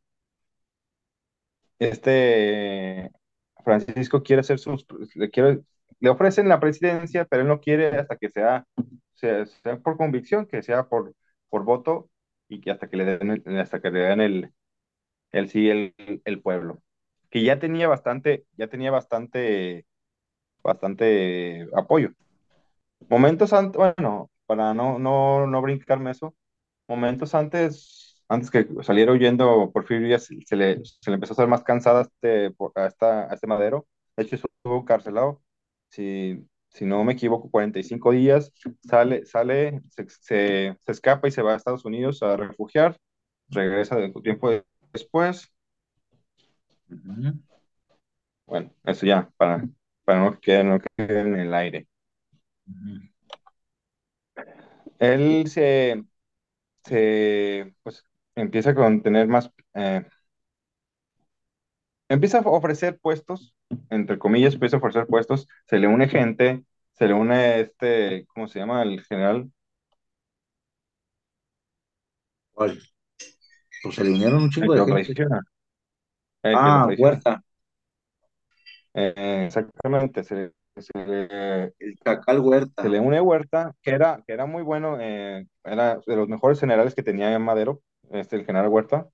Este 1.78 3.10
Francisco 3.64 4.22
quiere 4.22 4.40
hacer 4.40 4.58
sus, 4.58 4.86
le 5.14 5.30
quiere, 5.30 5.60
le 6.00 6.10
ofrecen 6.10 6.48
la 6.48 6.60
presidencia, 6.60 7.24
pero 7.26 7.42
él 7.42 7.48
no 7.48 7.60
quiere 7.60 7.88
hasta 7.98 8.16
que 8.16 8.30
sea, 8.30 8.66
sea, 9.14 9.46
sea 9.46 9.78
por 9.78 9.96
convicción, 9.96 10.46
que 10.46 10.62
sea 10.62 10.88
por, 10.88 11.14
por 11.50 11.64
voto 11.64 12.10
y 12.48 12.60
que 12.60 12.70
hasta 12.70 12.88
que 12.88 12.96
le 12.96 13.04
den 13.04 13.30
el, 13.30 13.58
hasta 13.58 13.80
que 13.80 13.90
le 13.90 14.00
den 14.00 14.20
el, 14.20 14.52
el 15.32 15.48
sí 15.50 15.70
el, 15.70 15.94
el 16.24 16.42
pueblo. 16.42 16.82
Que 17.30 17.44
ya 17.44 17.60
tenía 17.60 17.88
bastante, 17.88 18.46
ya 18.56 18.68
tenía 18.68 18.90
bastante, 18.92 19.86
bastante 20.62 21.68
apoyo. 21.76 22.10
Momentos 23.08 23.52
antes, 23.52 23.76
bueno, 23.96 24.30
para 24.46 24.74
no, 24.74 24.98
no, 24.98 25.46
no 25.46 25.62
brincarme 25.62 26.10
eso, 26.10 26.34
momentos 26.88 27.34
antes, 27.34 28.22
antes 28.28 28.50
que 28.50 28.66
saliera 28.82 29.12
huyendo 29.12 29.70
Porfirio 29.72 30.06
Díaz, 30.08 30.28
se 30.46 30.56
le, 30.56 30.84
se 30.84 31.10
le 31.10 31.14
empezó 31.14 31.32
a 31.32 31.36
hacer 31.36 31.48
más 31.48 31.62
cansada 31.64 32.00
a 32.00 32.02
este, 32.02 32.54
a 32.76 32.86
esta, 32.86 33.30
a 33.30 33.34
este 33.34 33.46
Madero. 33.46 33.86
De 34.16 34.24
hecho, 34.24 34.36
estuvo 34.36 34.80
encarcelado. 34.82 35.42
Si, 35.90 36.46
si 36.70 36.84
no 36.86 37.04
me 37.04 37.14
equivoco, 37.14 37.50
45 37.50 38.12
días. 38.12 38.52
Sale, 38.88 39.26
sale 39.26 39.80
se, 39.90 40.08
se, 40.10 40.76
se 40.80 40.92
escapa 40.92 41.28
y 41.28 41.30
se 41.32 41.42
va 41.42 41.54
a 41.54 41.56
Estados 41.56 41.84
Unidos 41.84 42.22
a 42.22 42.36
refugiar. 42.36 42.96
Regresa 43.50 43.96
de 43.96 44.12
tiempo 44.22 44.50
de- 44.50 44.64
después. 44.92 45.50
Bueno, 48.46 48.72
eso 48.84 49.06
ya, 49.06 49.30
para, 49.36 49.68
para 50.04 50.20
no 50.20 50.40
que 50.40 50.64
no 50.64 50.78
quede 50.96 51.20
en 51.20 51.36
el 51.36 51.54
aire. 51.54 51.86
Él 54.98 55.48
se, 55.48 56.04
se 56.84 57.74
pues, 57.82 58.04
empieza 58.36 58.74
con 58.76 59.02
tener 59.02 59.28
más, 59.28 59.52
eh, 59.74 60.06
empieza 62.08 62.38
a 62.38 62.42
ofrecer 62.48 62.98
puestos, 63.00 63.54
entre 63.90 64.18
comillas, 64.18 64.54
empieza 64.54 64.76
a 64.76 64.78
ofrecer 64.80 65.06
puestos, 65.06 65.48
se 65.66 65.78
le 65.78 65.88
une 65.88 66.08
gente, 66.08 66.64
se 66.92 67.06
le 67.08 67.14
une 67.14 67.60
este, 67.60 68.26
¿cómo 68.28 68.48
se 68.48 68.58
llama? 68.60 68.82
El 68.82 69.02
general, 69.04 69.50
¿Cuál? 72.52 72.78
Pues 73.82 73.96
se 73.96 74.04
le 74.04 74.10
unieron 74.12 74.42
un 74.44 74.50
chingo 74.50 74.72
de 74.74 74.82
gente. 74.82 75.06
traiciona, 75.06 75.42
el 76.42 76.62
que 76.62 76.70
lo 76.72 76.82
Ah, 76.82 76.82
traiciona. 76.82 77.22
Huerta, 77.22 77.42
Eh, 78.94 79.44
exactamente, 79.46 80.24
se, 80.24 80.52
se 80.82 81.72
el 81.78 81.96
Chacal 82.04 82.40
se 82.76 82.88
Huerta. 82.88 82.88
le 82.88 83.00
une 83.00 83.20
Huerta, 83.20 83.74
que 83.82 83.90
era, 83.92 84.22
que 84.26 84.32
era 84.32 84.46
muy 84.46 84.62
bueno, 84.62 84.98
eh, 85.00 85.46
era 85.64 85.98
de 86.06 86.16
los 86.16 86.28
mejores 86.28 86.60
generales 86.60 86.94
que 86.94 87.02
tenía 87.02 87.34
en 87.34 87.42
Madero, 87.42 87.82
este, 88.10 88.36
el 88.36 88.44
general 88.46 88.68
Huerta, 88.68 89.08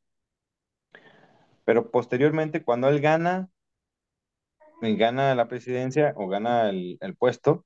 pero 1.64 1.90
posteriormente 1.90 2.62
cuando 2.64 2.88
él 2.88 3.00
gana, 3.00 3.48
gana 4.80 5.34
la 5.34 5.48
presidencia 5.48 6.12
o 6.16 6.28
gana 6.28 6.68
el, 6.70 6.98
el 7.00 7.16
puesto, 7.16 7.64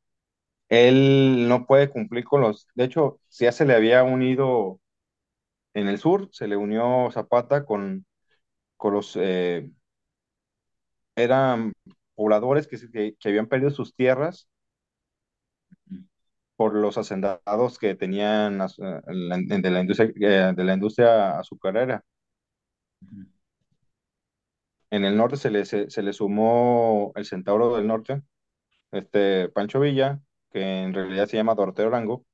él 0.69 1.49
no 1.49 1.67
puede 1.67 1.91
cumplir 1.91 2.25
con 2.25 2.43
los, 2.43 2.69
de 2.75 2.85
hecho, 2.87 3.21
ya 3.31 3.53
se 3.53 3.67
le 3.67 3.75
había 3.75 4.05
unido 4.05 4.81
en 5.75 5.89
el 5.89 5.99
sur, 5.99 6.29
se 6.33 6.49
le 6.49 6.57
unió 6.57 7.11
Zapata 7.13 7.65
con, 7.67 8.07
con 8.77 8.95
los, 8.95 9.17
eh, 9.21 9.71
eran 11.17 11.73
pobladores 12.19 12.67
que, 12.67 12.77
que, 12.91 13.29
habían 13.29 13.47
perdido 13.47 13.71
sus 13.71 13.95
tierras 13.95 14.49
por 16.57 16.75
los 16.75 16.99
hacendados 16.99 17.79
que 17.79 17.95
tenían 17.95 18.61
eh, 18.61 19.61
de 19.63 19.71
la 19.71 19.81
industria, 19.81 20.13
eh, 20.21 20.53
de 20.55 20.65
la 20.65 20.75
industria 20.75 21.39
azucarera. 21.39 22.05
En 24.91 25.05
el 25.05 25.17
norte 25.17 25.37
se 25.37 25.51
le, 25.51 25.65
se, 25.65 26.03
le 26.03 26.13
sumó 26.13 27.13
el 27.15 27.25
Centauro 27.25 27.77
del 27.77 27.87
Norte, 27.87 28.23
este 28.91 29.49
Pancho 29.51 29.79
Villa, 29.81 30.21
que 30.51 30.83
en 30.83 30.95
realidad 30.95 31.27
se 31.27 31.37
llama 31.37 31.55
Doroteo 31.55 31.87
Arango. 31.89 32.25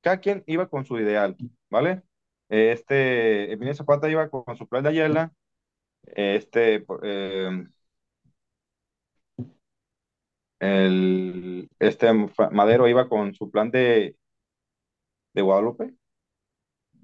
Cada 0.00 0.20
quien 0.20 0.44
iba 0.46 0.68
con 0.68 0.84
su 0.84 0.98
ideal, 1.00 1.36
¿vale? 1.70 2.02
Este, 2.48 3.52
Emilio 3.52 3.74
Zapata 3.74 4.08
iba 4.08 4.28
con, 4.30 4.44
con 4.44 4.56
su 4.56 4.68
plan 4.68 4.84
de 4.84 4.90
Ayala, 4.90 5.32
este, 6.14 6.86
eh, 7.02 7.66
el, 10.60 11.68
este 11.78 12.08
Madero 12.52 12.88
iba 12.88 13.08
con 13.08 13.34
su 13.34 13.50
plan 13.50 13.70
de, 13.70 14.16
de 15.34 15.42
Guadalupe, 15.42 15.94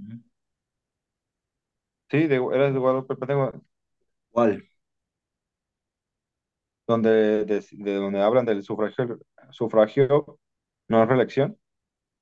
Ujú. 0.00 0.18
sí, 2.10 2.26
de, 2.28 2.36
era 2.36 2.70
de 2.70 2.78
Guadalupe, 2.78 3.16
pendejo, 3.16 3.52
¿Cuál? 4.30 4.68
donde, 6.86 7.44
de, 7.44 7.64
de 7.72 7.94
donde 7.94 8.20
hablan 8.22 8.44
del 8.46 8.62
sufragio, 8.62 9.18
sufragio, 9.50 10.38
no 10.88 11.06
reelección, 11.06 11.58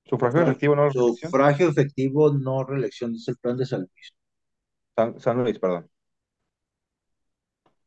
sufragio 0.07 0.43
Sufra- 0.43 0.43
efectivo, 0.43 0.77
no 0.77 0.91
reelección, 0.91 1.37
Sufragio 1.37 1.69
efectivo, 1.69 2.33
no 2.33 2.65
reelección, 2.65 3.15
es 3.15 3.29
el 3.29 3.37
plan 3.37 3.57
de 3.57 3.67
San 3.67 3.81
Luis. 3.81 4.15
San, 4.97 5.19
San 5.21 5.39
Luis, 5.43 5.59
perdón. 5.59 5.91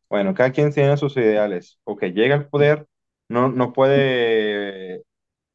Bueno, 0.10 0.34
cada 0.34 0.52
quien 0.52 0.72
tiene 0.74 0.96
sus 0.98 1.18
ideales. 1.18 1.80
Ok, 1.84 2.04
llega 2.06 2.36
al 2.36 2.48
poder, 2.50 2.88
no, 3.30 3.50
no 3.50 3.74
puede 3.74 5.04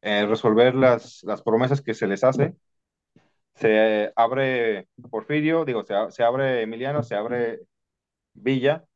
eh, 0.02 0.26
resolver 0.26 0.74
las, 0.74 1.22
las 1.24 1.42
promesas 1.42 1.82
que 1.82 1.94
se 1.94 2.06
les 2.06 2.24
hace. 2.24 2.56
Se 3.54 4.12
abre 4.16 4.88
Porfirio, 5.10 5.64
digo, 5.64 5.84
se, 5.84 5.94
se 6.10 6.22
abre 6.24 6.62
Emiliano, 6.62 7.02
se 7.02 7.16
abre 7.16 7.60
Villa, 8.34 8.86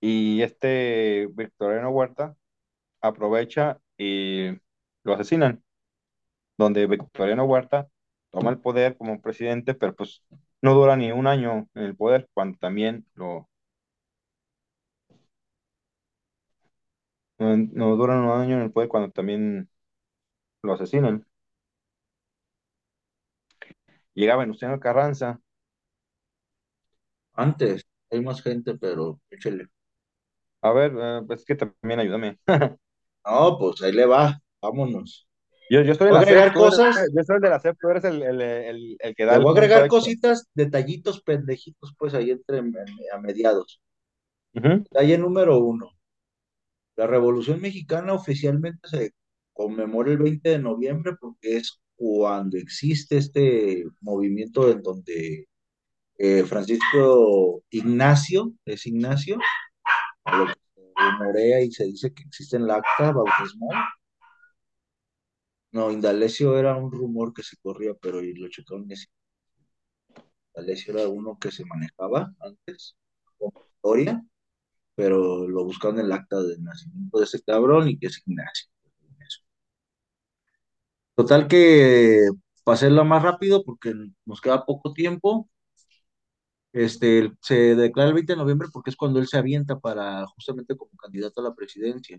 y 0.00 0.42
este 0.42 1.28
Victoriano 1.32 1.90
Huerta 1.90 2.36
aprovecha 3.00 3.80
y 3.98 4.50
lo 5.04 5.14
asesinan, 5.14 5.64
donde 6.58 6.86
Victoriano 6.86 7.44
Huerta 7.44 7.88
toma 8.30 8.50
el 8.50 8.60
poder 8.60 8.96
como 8.96 9.20
presidente, 9.20 9.74
pero 9.74 9.94
pues 9.96 10.22
no 10.62 10.74
dura 10.74 10.96
ni 10.96 11.12
un 11.12 11.26
año 11.26 11.68
en 11.74 11.84
el 11.84 11.96
poder, 11.96 12.28
cuando 12.34 12.58
también 12.58 13.06
lo, 13.14 13.48
no, 17.38 17.56
no 17.56 17.96
dura 17.96 18.20
un 18.20 18.30
año 18.30 18.56
en 18.56 18.62
el 18.62 18.72
poder, 18.72 18.88
cuando 18.88 19.10
también 19.12 19.68
lo 20.62 20.74
asesinan. 20.74 21.26
Llega 24.14 24.36
Venustiano 24.36 24.78
Carranza, 24.78 25.40
Antes, 27.32 27.86
hay 28.10 28.20
más 28.20 28.42
gente, 28.42 28.76
pero 28.76 29.18
échale. 29.30 29.68
a 30.62 30.72
ver, 30.72 30.92
eh, 30.98 31.20
es 31.34 31.44
que 31.44 31.54
también 31.56 32.00
ayúdame. 32.00 32.38
No, 33.24 33.58
pues 33.58 33.82
ahí 33.82 33.92
le 33.92 34.06
va, 34.06 34.40
vámonos. 34.60 35.28
Yo, 35.70 35.82
yo 35.82 35.92
estoy 35.92 36.08
en 36.08 36.14
Voy 36.14 36.18
a 36.18 36.20
agregar 36.20 36.54
eres, 36.54 36.54
cosas, 36.54 37.08
yo 37.14 37.22
soy 37.24 37.36
el 37.36 37.42
de 37.42 37.50
la 37.50 37.56
SEP, 37.56 37.76
tú 37.80 37.88
eres 37.90 38.04
el, 38.04 38.22
el, 38.22 38.40
el, 38.40 38.96
el 39.00 39.14
que 39.14 39.24
da 39.24 39.34
le 39.34 39.38
el 39.38 39.46
voy 39.46 39.50
a 39.50 39.52
punto 39.52 39.60
agregar 39.60 39.86
extra. 39.86 40.12
cositas, 40.26 40.46
detallitos 40.54 41.22
pendejitos, 41.22 41.94
pues 41.98 42.14
ahí 42.14 42.30
entre 42.30 42.58
a 43.12 43.18
mediados. 43.20 43.80
Ujú, 44.54 44.84
Detalle 44.90 45.16
número 45.18 45.58
uno. 45.60 45.97
La 46.98 47.06
Revolución 47.06 47.62
Mexicana 47.62 48.12
oficialmente 48.12 48.86
se 48.88 49.12
conmemora 49.54 50.12
el 50.12 50.18
20 50.18 50.50
de 50.50 50.58
noviembre 50.58 51.14
porque 51.20 51.56
es 51.58 51.80
cuando 51.96 52.58
existe 52.58 53.16
este 53.18 53.84
movimiento 54.02 54.70
en 54.70 54.82
donde 54.82 55.48
eh, 56.18 56.44
Francisco 56.44 57.62
Ignacio, 57.70 58.54
es 58.66 58.86
Ignacio, 58.86 59.38
lo 60.26 60.46
que 60.46 60.54
se 60.74 60.82
rumorea 60.96 61.62
y 61.62 61.72
se 61.72 61.84
dice 61.86 62.14
que 62.14 62.24
existe 62.24 62.56
en 62.56 62.66
la 62.68 62.76
acta 62.76 63.12
bautismal. 63.12 63.84
No, 65.72 65.90
Indalecio 65.90 66.58
era 66.58 66.76
un 66.76 66.92
rumor 66.92 67.32
que 67.32 67.42
se 67.42 67.56
corría, 67.56 67.94
pero 67.94 68.20
lo 68.20 68.48
checaron 68.50 68.84
y 68.90 68.92
es- 68.92 69.08
Indalecio 70.54 70.92
era 70.98 71.08
uno 71.08 71.38
que 71.40 71.50
se 71.50 71.64
manejaba 71.64 72.34
antes, 72.40 72.96
como 73.38 73.52
historia, 73.74 74.22
pero 74.98 75.46
lo 75.46 75.64
buscaron 75.64 76.00
en 76.00 76.06
el 76.06 76.12
acta 76.12 76.42
de 76.42 76.58
nacimiento 76.58 77.18
de 77.18 77.24
ese 77.24 77.40
cabrón 77.40 77.88
y 77.88 77.96
que 77.98 78.08
es 78.08 78.20
Ignacio. 78.26 78.68
Total 81.14 81.46
que 81.48 82.28
pasé 82.64 82.90
lo 82.90 83.04
más 83.04 83.22
rápido 83.22 83.64
porque 83.64 83.94
nos 84.24 84.40
queda 84.40 84.64
poco 84.66 84.92
tiempo. 84.92 85.48
Este, 86.72 87.30
se 87.42 87.74
declara 87.76 88.08
el 88.08 88.14
20 88.14 88.32
de 88.32 88.36
noviembre 88.38 88.68
porque 88.72 88.90
es 88.90 88.96
cuando 88.96 89.18
él 89.18 89.26
se 89.28 89.38
avienta 89.38 89.78
para 89.78 90.26
justamente 90.26 90.76
como 90.76 90.90
candidato 90.96 91.40
a 91.40 91.44
la 91.44 91.54
presidencia, 91.54 92.18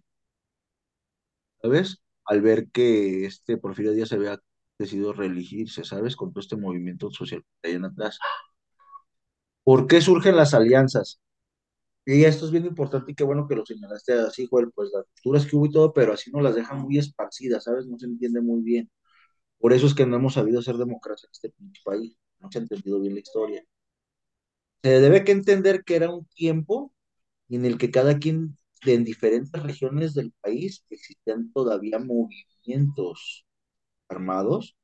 ¿sabes? 1.62 2.02
Al 2.26 2.42
ver 2.42 2.70
que 2.72 3.26
este 3.26 3.58
Porfirio 3.58 3.92
Díaz 3.94 4.12
había 4.14 4.40
decidido 4.78 5.14
reelegirse, 5.14 5.84
¿sabes? 5.84 6.16
Con 6.16 6.32
todo 6.32 6.42
este 6.42 6.56
movimiento 6.58 7.10
social 7.12 7.44
que 7.62 7.70
hay 7.70 7.76
en 7.76 7.86
atrás. 7.86 8.20
¿Por 9.64 9.88
qué 9.88 10.02
surgen 10.02 10.36
las 10.36 10.54
alianzas? 10.54 11.22
Y 12.12 12.24
esto 12.26 12.46
es 12.46 12.52
bien 12.52 12.66
importante 12.66 13.12
y 13.12 13.16
qué 13.16 13.24
bueno 13.24 13.48
que 13.48 13.56
lo 13.56 13.66
señalaste 13.66 14.14
así, 14.14 14.48
Joel, 14.50 14.72
pues 14.74 14.90
las 14.92 15.06
posturas 15.06 15.46
que 15.46 15.56
hubo 15.56 15.66
y 15.68 15.72
todo, 15.72 15.94
pero 15.94 16.14
así 16.14 16.32
nos 16.32 16.42
las 16.42 16.56
dejan 16.56 16.82
muy 16.82 16.98
esparcidas, 16.98 17.66
¿sabes? 17.66 17.86
No 17.88 18.00
se 18.00 18.08
entiende 18.08 18.42
muy 18.42 18.62
bien. 18.64 18.90
Por 19.60 19.74
eso 19.74 19.88
es 19.88 19.96
que 19.96 20.06
no 20.06 20.18
hemos 20.18 20.34
sabido 20.36 20.60
hacer 20.60 20.78
democracia 20.78 21.28
en 21.28 21.32
este 21.32 21.54
país. 21.86 22.18
No 22.40 22.52
se 22.52 22.60
ha 22.60 22.62
entendido 22.62 23.00
bien 23.02 23.16
la 23.16 23.22
historia. 23.22 23.64
Se 24.84 25.00
debe 25.02 25.24
que 25.24 25.32
entender 25.34 25.84
que 25.84 25.96
era 25.96 26.10
un 26.14 26.26
tiempo 26.28 26.94
en 27.50 27.66
el 27.66 27.78
que 27.78 27.92
cada 27.92 28.20
quien 28.20 28.58
de 28.86 28.96
en 28.96 29.04
diferentes 29.06 29.62
regiones 29.64 30.14
del 30.14 30.34
país 30.42 30.86
existían 30.90 31.52
todavía 31.54 32.00
movimientos 32.00 33.46
armados, 34.10 34.78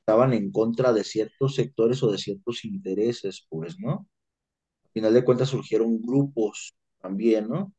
estaban 0.00 0.32
en 0.34 0.52
contra 0.52 0.92
de 0.92 1.04
ciertos 1.04 1.56
sectores 1.56 2.02
o 2.02 2.12
de 2.12 2.18
ciertos 2.18 2.64
intereses, 2.64 3.46
pues, 3.50 3.78
¿no? 3.80 4.08
Al 4.96 5.00
final 5.02 5.14
de 5.14 5.24
cuentas 5.24 5.50
surgieron 5.50 6.00
grupos 6.00 6.74
también, 7.02 7.48
¿no? 7.48 7.72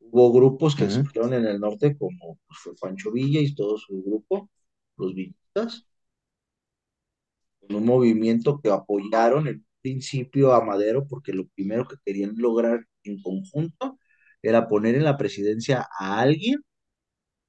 Hubo 0.00 0.32
grupos 0.32 0.76
que 0.76 0.90
surgieron 0.90 1.34
en 1.34 1.46
el 1.46 1.60
norte, 1.60 1.96
como 1.96 2.38
pues, 2.46 2.58
fue 2.62 2.74
Pancho 2.80 3.12
Villa 3.12 3.40
y 3.40 3.54
todo 3.54 3.78
su 3.78 4.02
grupo, 4.02 4.50
los 4.96 5.14
villistas, 5.14 5.86
en 7.62 7.76
un 7.76 7.84
movimiento 7.86 8.60
que 8.60 8.70
apoyaron 8.70 9.48
en 9.48 9.64
principio 9.82 10.52
a 10.52 10.64
Madero 10.64 11.06
porque 11.08 11.32
lo 11.32 11.46
primero 11.48 11.86
que 11.88 11.96
querían 12.04 12.34
lograr 12.36 12.86
en 13.04 13.22
conjunto 13.22 13.98
era 14.42 14.68
poner 14.68 14.94
en 14.96 15.04
la 15.04 15.16
presidencia 15.16 15.88
a 15.98 16.20
alguien 16.20 16.56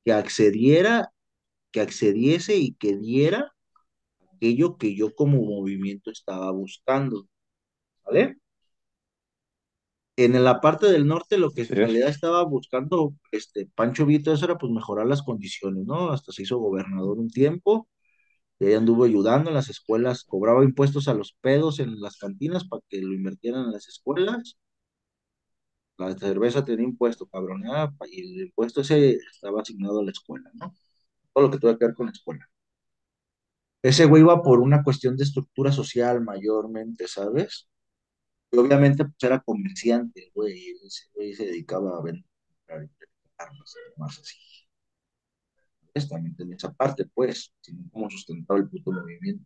que 0.05 0.13
accediera, 0.13 1.11
que 1.71 1.81
accediese 1.81 2.57
y 2.57 2.75
que 2.75 2.97
diera 2.97 3.53
aquello 4.35 4.77
que 4.77 4.95
yo 4.95 5.15
como 5.15 5.41
movimiento 5.43 6.11
estaba 6.11 6.51
buscando, 6.51 7.27
¿vale? 8.05 8.37
En 10.15 10.43
la 10.43 10.61
parte 10.61 10.87
del 10.91 11.07
norte 11.07 11.37
lo 11.37 11.51
que 11.51 11.61
en 11.61 11.67
realidad 11.69 12.09
estaba 12.09 12.43
buscando 12.43 13.13
este 13.31 13.67
Pancho 13.75 14.05
Vito 14.05 14.31
eso 14.33 14.45
era 14.45 14.57
pues 14.57 14.71
mejorar 14.71 15.07
las 15.07 15.23
condiciones, 15.23 15.85
¿no? 15.85 16.11
Hasta 16.11 16.31
se 16.31 16.43
hizo 16.43 16.57
gobernador 16.59 17.17
un 17.19 17.29
tiempo 17.29 17.87
y 18.59 18.67
ahí 18.67 18.73
anduvo 18.75 19.05
ayudando 19.05 19.49
en 19.49 19.55
las 19.55 19.69
escuelas, 19.69 20.23
cobraba 20.25 20.63
impuestos 20.63 21.07
a 21.07 21.13
los 21.15 21.33
pedos 21.41 21.79
en 21.79 21.99
las 22.01 22.17
cantinas 22.17 22.65
para 22.67 22.83
que 22.89 23.01
lo 23.01 23.13
invirtieran 23.13 23.65
en 23.65 23.73
las 23.73 23.87
escuelas. 23.87 24.57
La 25.97 26.15
cerveza 26.17 26.63
tenía 26.63 26.85
impuesto, 26.85 27.25
cabrón, 27.27 27.63
¿eh? 27.65 27.89
y 28.11 28.21
el 28.21 28.47
impuesto 28.47 28.81
ese 28.81 29.17
estaba 29.31 29.61
asignado 29.61 29.99
a 30.01 30.03
la 30.03 30.11
escuela, 30.11 30.49
¿no? 30.53 30.71
Todo 31.33 31.45
lo 31.45 31.51
que 31.51 31.59
tuvo 31.59 31.77
que 31.77 31.85
ver 31.85 31.95
con 31.95 32.07
la 32.07 32.11
escuela. 32.13 32.47
Ese 33.83 34.05
güey 34.05 34.23
iba 34.23 34.41
por 34.41 34.59
una 34.59 34.83
cuestión 34.83 35.15
de 35.17 35.23
estructura 35.25 35.71
social 35.71 36.21
mayormente, 36.21 37.07
¿sabes? 37.07 37.67
Y 38.53 38.57
obviamente 38.57 39.03
pues 39.03 39.17
era 39.23 39.41
comerciante, 39.41 40.31
güey, 40.33 40.69
ese 40.85 41.35
se 41.35 41.45
dedicaba 41.47 41.97
a 41.97 42.01
vender 42.03 42.25
armas, 43.37 43.75
más 43.97 44.19
así. 44.19 44.37
Pues, 45.93 46.07
también 46.09 46.35
tenía 46.35 46.55
esa 46.55 46.73
parte, 46.73 47.05
pues, 47.13 47.53
cómo 47.91 48.09
sustentaba 48.09 48.59
el 48.59 48.69
puto 48.69 48.91
movimiento. 48.91 49.45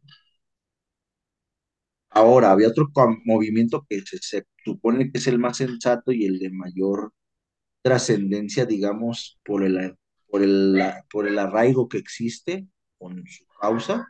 Ahora, 2.10 2.52
había 2.52 2.70
otro 2.70 2.90
movimiento 3.26 3.86
que 3.90 4.02
se, 4.02 4.18
se 4.20 4.46
supone 4.64 5.12
que 5.12 5.18
es 5.20 5.28
el 5.28 5.40
más 5.40 5.58
sensato 5.58 6.12
y 6.12 6.26
el 6.26 6.40
de 6.40 6.50
mayor 6.50 7.14
trascendencia, 7.84 8.66
digamos, 8.66 9.40
por 9.46 9.64
el, 9.64 9.98
por 10.30 10.44
el, 10.44 10.82
por 11.12 11.28
el 11.28 11.40
arraigo 11.40 11.90
que 11.90 11.98
existe 12.00 12.68
con 13.00 13.26
su 13.28 13.46
causa, 13.62 14.08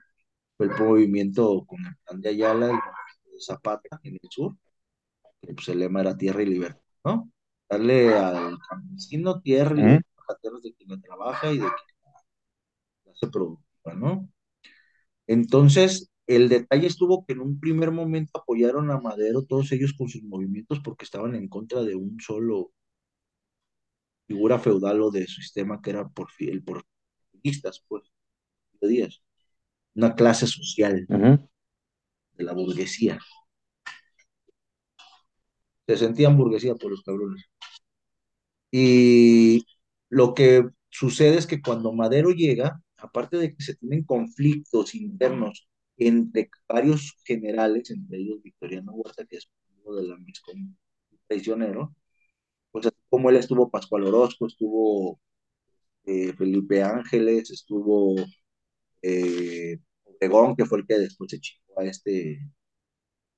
fue 0.58 0.68
el 0.68 0.74
movimiento 0.80 1.66
con 1.68 1.86
el 1.86 1.96
plan 2.06 2.22
de 2.22 2.30
Ayala, 2.30 2.68
el 2.68 2.74
movimiento 2.74 3.32
de 3.34 3.42
Zapata 3.42 4.00
en 4.04 4.16
el 4.16 4.30
sur, 4.32 4.56
que 5.42 5.54
pues 5.54 5.70
el 5.70 5.80
lema 5.80 6.02
era 6.02 6.18
tierra 6.18 6.44
y 6.44 6.48
libertad, 6.48 6.82
¿no? 7.06 7.32
Darle 7.70 8.14
al 8.14 8.58
campesino 8.70 9.42
tierra 9.42 9.74
y 9.76 9.78
libertad, 9.78 10.38
tierra 10.42 10.58
de 10.64 10.74
quien 10.74 10.90
la 10.90 11.00
trabaja 11.02 11.52
y 11.52 11.58
de 11.58 11.68
quien 11.68 11.98
la 13.06 13.12
hace 13.12 13.28
productiva, 13.28 13.94
¿no? 13.96 14.30
Entonces, 15.28 16.10
el 16.28 16.50
detalle 16.50 16.88
estuvo 16.88 17.26
que 17.26 17.34
en 17.34 17.42
un 17.42 17.60
primer 17.60 17.92
momento 17.92 18.40
apoyaron 18.40 18.92
a 18.92 19.00
Madero, 19.00 19.46
todos 19.46 19.72
ellos 19.72 19.94
con 19.98 20.10
sus 20.10 20.24
movimientos, 20.24 20.80
porque 20.82 21.06
estaban 21.06 21.36
en 21.36 21.48
contra 21.48 21.84
de 21.84 21.96
un 21.96 22.20
solo 22.20 22.72
figura 24.28 24.60
feudal 24.60 25.02
o 25.02 25.12
de 25.12 25.26
su 25.26 25.42
sistema 25.42 25.82
que 25.82 25.92
era 25.92 26.08
por 26.10 26.28
el 26.40 26.64
porfiristas, 26.64 27.84
pues, 27.88 28.04
Díaz, 28.82 29.22
una 29.96 30.14
clase 30.16 30.46
social 30.48 31.06
de 31.08 32.44
la 32.44 32.54
burguesía. 32.54 33.20
Se 35.88 35.98
sentían 35.98 36.38
burguesía 36.38 36.76
por 36.76 36.92
los 36.92 37.04
cabrones. 37.04 37.44
Y 38.72 39.66
lo 40.10 40.34
que 40.34 40.68
sucede 40.90 41.38
es 41.38 41.48
que 41.48 41.62
cuando 41.62 41.94
Madero 41.94 42.32
llega, 42.32 42.82
aparte 42.98 43.38
de 43.38 43.56
que 43.56 43.64
se 43.64 43.76
tienen 43.76 44.04
conflictos 44.04 44.96
internos 44.96 45.68
entre 45.98 46.50
varios 46.68 47.16
generales, 47.26 47.90
entre 47.92 48.20
ellos 48.20 48.42
Victoriano 48.44 48.94
Huerta, 48.94 49.26
que 49.26 49.38
es 49.38 49.50
uno 49.84 49.96
de 49.98 50.08
la 50.08 50.18
misma 50.18 50.54
traicionero, 51.28 51.96
pues 52.72 52.90
como 53.10 53.30
él 53.30 53.38
estuvo 53.38 53.72
Pascual 53.72 54.06
Orozco, 54.06 54.48
estuvo 54.48 55.20
eh, 56.06 56.34
Felipe 56.34 56.84
Ángeles, 56.84 57.52
estuvo 57.52 58.16
eh, 59.02 59.80
Obregón, 60.06 60.56
que 60.56 60.66
fue 60.66 60.80
el 60.80 60.88
que 60.88 61.00
después 61.00 61.32
se 61.32 61.40
chingó 61.40 61.80
a 61.80 61.86
este 61.86 62.40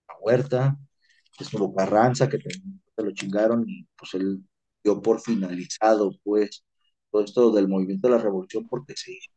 a 0.08 0.14
Huerta, 0.22 0.78
estuvo 1.44 1.74
Carranza, 1.74 2.30
que 2.30 2.40
se 2.40 3.04
lo 3.04 3.12
chingaron 3.12 3.66
y 3.68 3.86
pues 3.98 4.14
él 4.16 4.44
dio 4.84 5.02
por 5.02 5.22
finalizado 5.22 6.12
pues 6.24 6.66
todo 7.12 7.24
esto 7.24 7.52
del 7.52 7.68
movimiento 7.68 8.08
de 8.08 8.16
la 8.16 8.22
revolución 8.22 8.68
porque 8.68 8.96
se 8.96 9.14
hizo 9.14 9.32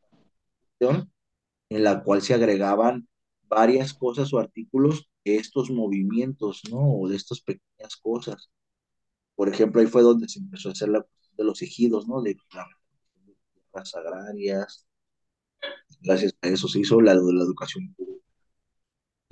en 1.71 1.85
la 1.85 2.03
cual 2.03 2.23
se 2.23 2.35
agregaban 2.35 3.09
varias 3.49 3.95
cosas 3.95 4.33
o 4.33 4.39
artículos 4.39 5.09
de 5.25 5.37
estos 5.37 5.71
movimientos, 5.71 6.63
¿no? 6.71 6.81
O 7.01 7.09
de 7.09 7.17
estas 7.17 7.41
pequeñas 7.41 7.97
cosas. 7.97 8.51
Por 9.35 9.49
ejemplo, 9.49 9.81
ahí 9.81 9.87
fue 9.87 10.03
donde 10.03 10.29
se 10.29 10.41
empezó 10.41 10.69
a 10.69 10.73
hacer 10.73 10.89
la 10.89 11.03
cuestión 11.03 11.37
de 11.37 11.45
los 11.45 11.63
ejidos, 11.63 12.09
¿no? 12.09 12.23
De 12.23 12.37
las 13.75 13.95
agrarias. 13.95 14.87
Gracias 16.01 16.35
a 16.43 16.49
eso 16.49 16.69
se 16.69 16.81
hizo 16.81 17.01
la 17.01 17.15
de 17.15 17.33
la 17.33 17.45
educación 17.45 17.95
pública 17.95 18.12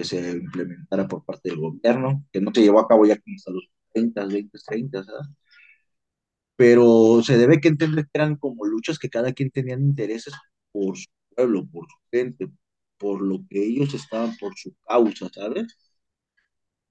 que 0.00 0.06
se 0.06 0.30
implementara 0.32 1.06
por 1.06 1.24
parte 1.26 1.50
del 1.50 1.58
gobierno, 1.58 2.24
que 2.32 2.40
no 2.40 2.50
se 2.54 2.62
llevó 2.62 2.80
a 2.80 2.88
cabo 2.88 3.04
ya 3.06 3.14
hasta 3.14 3.50
los 3.52 3.68
30, 3.92 4.24
20, 4.24 4.58
30, 4.66 5.04
¿sabes? 5.04 5.28
Pero 6.56 7.22
se 7.22 7.38
debe 7.38 7.60
que 7.60 7.68
entender 7.68 8.04
que 8.04 8.10
eran 8.14 8.36
como 8.36 8.64
luchas 8.66 8.98
que 8.98 9.10
cada 9.10 9.32
quien 9.32 9.50
tenían 9.50 9.82
intereses 9.82 10.34
por 10.72 10.96
su 10.98 11.06
pueblo, 11.34 11.66
por 11.66 11.86
su 11.88 11.96
gente, 12.12 12.48
por 12.98 13.22
lo 13.22 13.40
que 13.48 13.64
ellos 13.64 13.94
estaban, 13.94 14.36
por 14.38 14.54
su 14.56 14.74
causa, 14.86 15.28
¿sabes? 15.34 15.76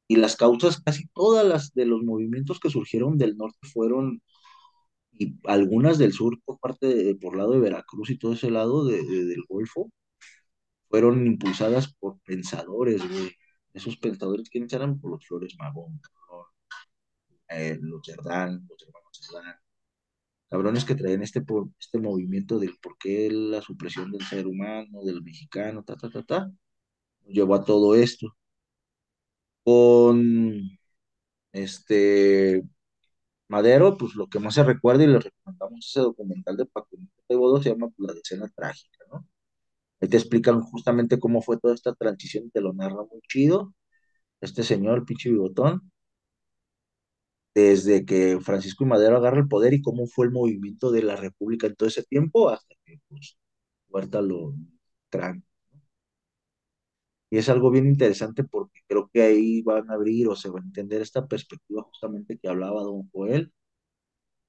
Y 0.08 0.15
las 0.17 0.36
causas, 0.36 0.82
casi 0.82 1.08
todas 1.13 1.45
las 1.45 1.74
de 1.74 1.86
los 1.86 2.04
movimientos 2.04 2.60
que 2.60 2.69
surgieron 2.69 3.17
del 3.17 3.38
norte 3.38 3.60
fueron, 3.72 4.22
y 5.13 5.36
algunas 5.45 5.98
del 5.98 6.13
sur 6.13 6.39
por 6.45 6.60
parte 6.60 6.88
de, 6.88 7.15
por 7.15 7.38
lado 7.38 7.54
de 7.54 7.60
Veracruz 7.60 8.10
y 8.12 8.17
todo 8.17 8.34
ese 8.34 8.52
lado 8.52 8.86
de, 8.86 9.04
de, 9.04 9.26
del 9.26 9.43
Golfo, 9.50 9.91
fueron 10.89 11.25
impulsadas 11.28 11.93
por 11.95 12.19
pensadores, 12.21 13.08
güey. 13.08 13.32
Esos 13.73 13.97
pensadores, 13.97 14.49
¿quiénes 14.49 14.73
eran? 14.73 14.99
Por 14.99 15.12
los 15.12 15.25
Flores 15.28 15.56
Magón, 15.60 16.02
¿no? 16.32 16.47
eh, 17.49 17.78
los 17.82 18.02
Cerdán, 18.06 18.65
los 18.69 18.82
hermanos 18.84 19.19
Cerdán, 19.21 19.56
cabrones 20.49 20.86
que 20.86 20.95
traían 20.95 21.23
este, 21.23 21.43
este 21.80 21.99
movimiento 21.99 22.60
del 22.60 22.78
por 22.82 22.97
qué 22.97 23.30
la 23.32 23.62
supresión 23.62 24.12
del 24.12 24.23
ser 24.25 24.47
humano, 24.47 25.04
del 25.04 25.21
mexicano, 25.23 25.84
ta, 25.84 25.95
ta, 25.97 26.10
ta, 26.10 26.23
ta, 26.23 26.52
llevó 27.28 27.56
a 27.56 27.65
todo 27.65 27.95
esto. 27.95 28.36
Con 29.63 30.69
este 31.52 32.63
Madero, 33.49 33.97
pues 33.97 34.15
lo 34.15 34.28
que 34.30 34.39
más 34.39 34.56
se 34.56 34.63
recuerda 34.63 35.04
y 35.04 35.08
le 35.08 35.19
recomendamos 35.19 35.88
ese 35.88 36.02
documental 36.02 36.58
de 36.58 36.65
Paco 36.67 36.97
Bodo 37.30 37.62
se 37.62 37.71
llama 37.71 37.89
La 37.97 38.13
Decena 38.13 38.47
Trágica. 38.49 38.99
Ahí 40.02 40.10
te 40.10 40.18
explican 40.18 40.62
justamente 40.62 41.20
cómo 41.20 41.42
fue 41.42 41.58
toda 41.60 41.74
esta 41.76 41.94
transición, 41.96 42.50
te 42.52 42.62
lo 42.62 42.74
narra 42.74 43.04
muy 43.12 43.22
chido. 43.30 43.74
Este 44.42 44.64
señor, 44.64 45.06
pinche 45.06 45.30
bigotón, 45.32 45.92
desde 47.56 48.06
que 48.06 48.40
Francisco 48.42 48.84
y 48.84 48.88
Madero 48.88 49.18
agarra 49.18 49.40
el 49.40 49.48
poder 49.48 49.74
y 49.74 49.82
cómo 49.82 50.08
fue 50.08 50.26
el 50.28 50.32
movimiento 50.32 50.92
de 50.92 51.04
la 51.04 51.16
República 51.16 51.68
en 51.68 51.76
todo 51.76 51.90
ese 51.90 52.04
tiempo 52.04 52.50
hasta 52.50 52.76
que 52.86 53.00
pues, 53.10 53.38
Huerta 53.90 54.22
lo 54.22 54.54
traen. 55.10 55.44
Y 57.32 57.38
es 57.38 57.50
algo 57.50 57.72
bien 57.72 57.88
interesante 57.88 58.44
porque 58.44 58.82
creo 58.88 59.10
que 59.14 59.22
ahí 59.24 59.62
van 59.64 59.90
a 59.90 59.94
abrir 59.96 60.28
o 60.28 60.36
se 60.36 60.50
va 60.50 60.60
a 60.60 60.64
entender 60.64 61.02
esta 61.02 61.28
perspectiva 61.28 61.84
justamente 61.84 62.38
que 62.38 62.48
hablaba 62.50 62.82
don 62.84 63.10
Joel, 63.12 63.52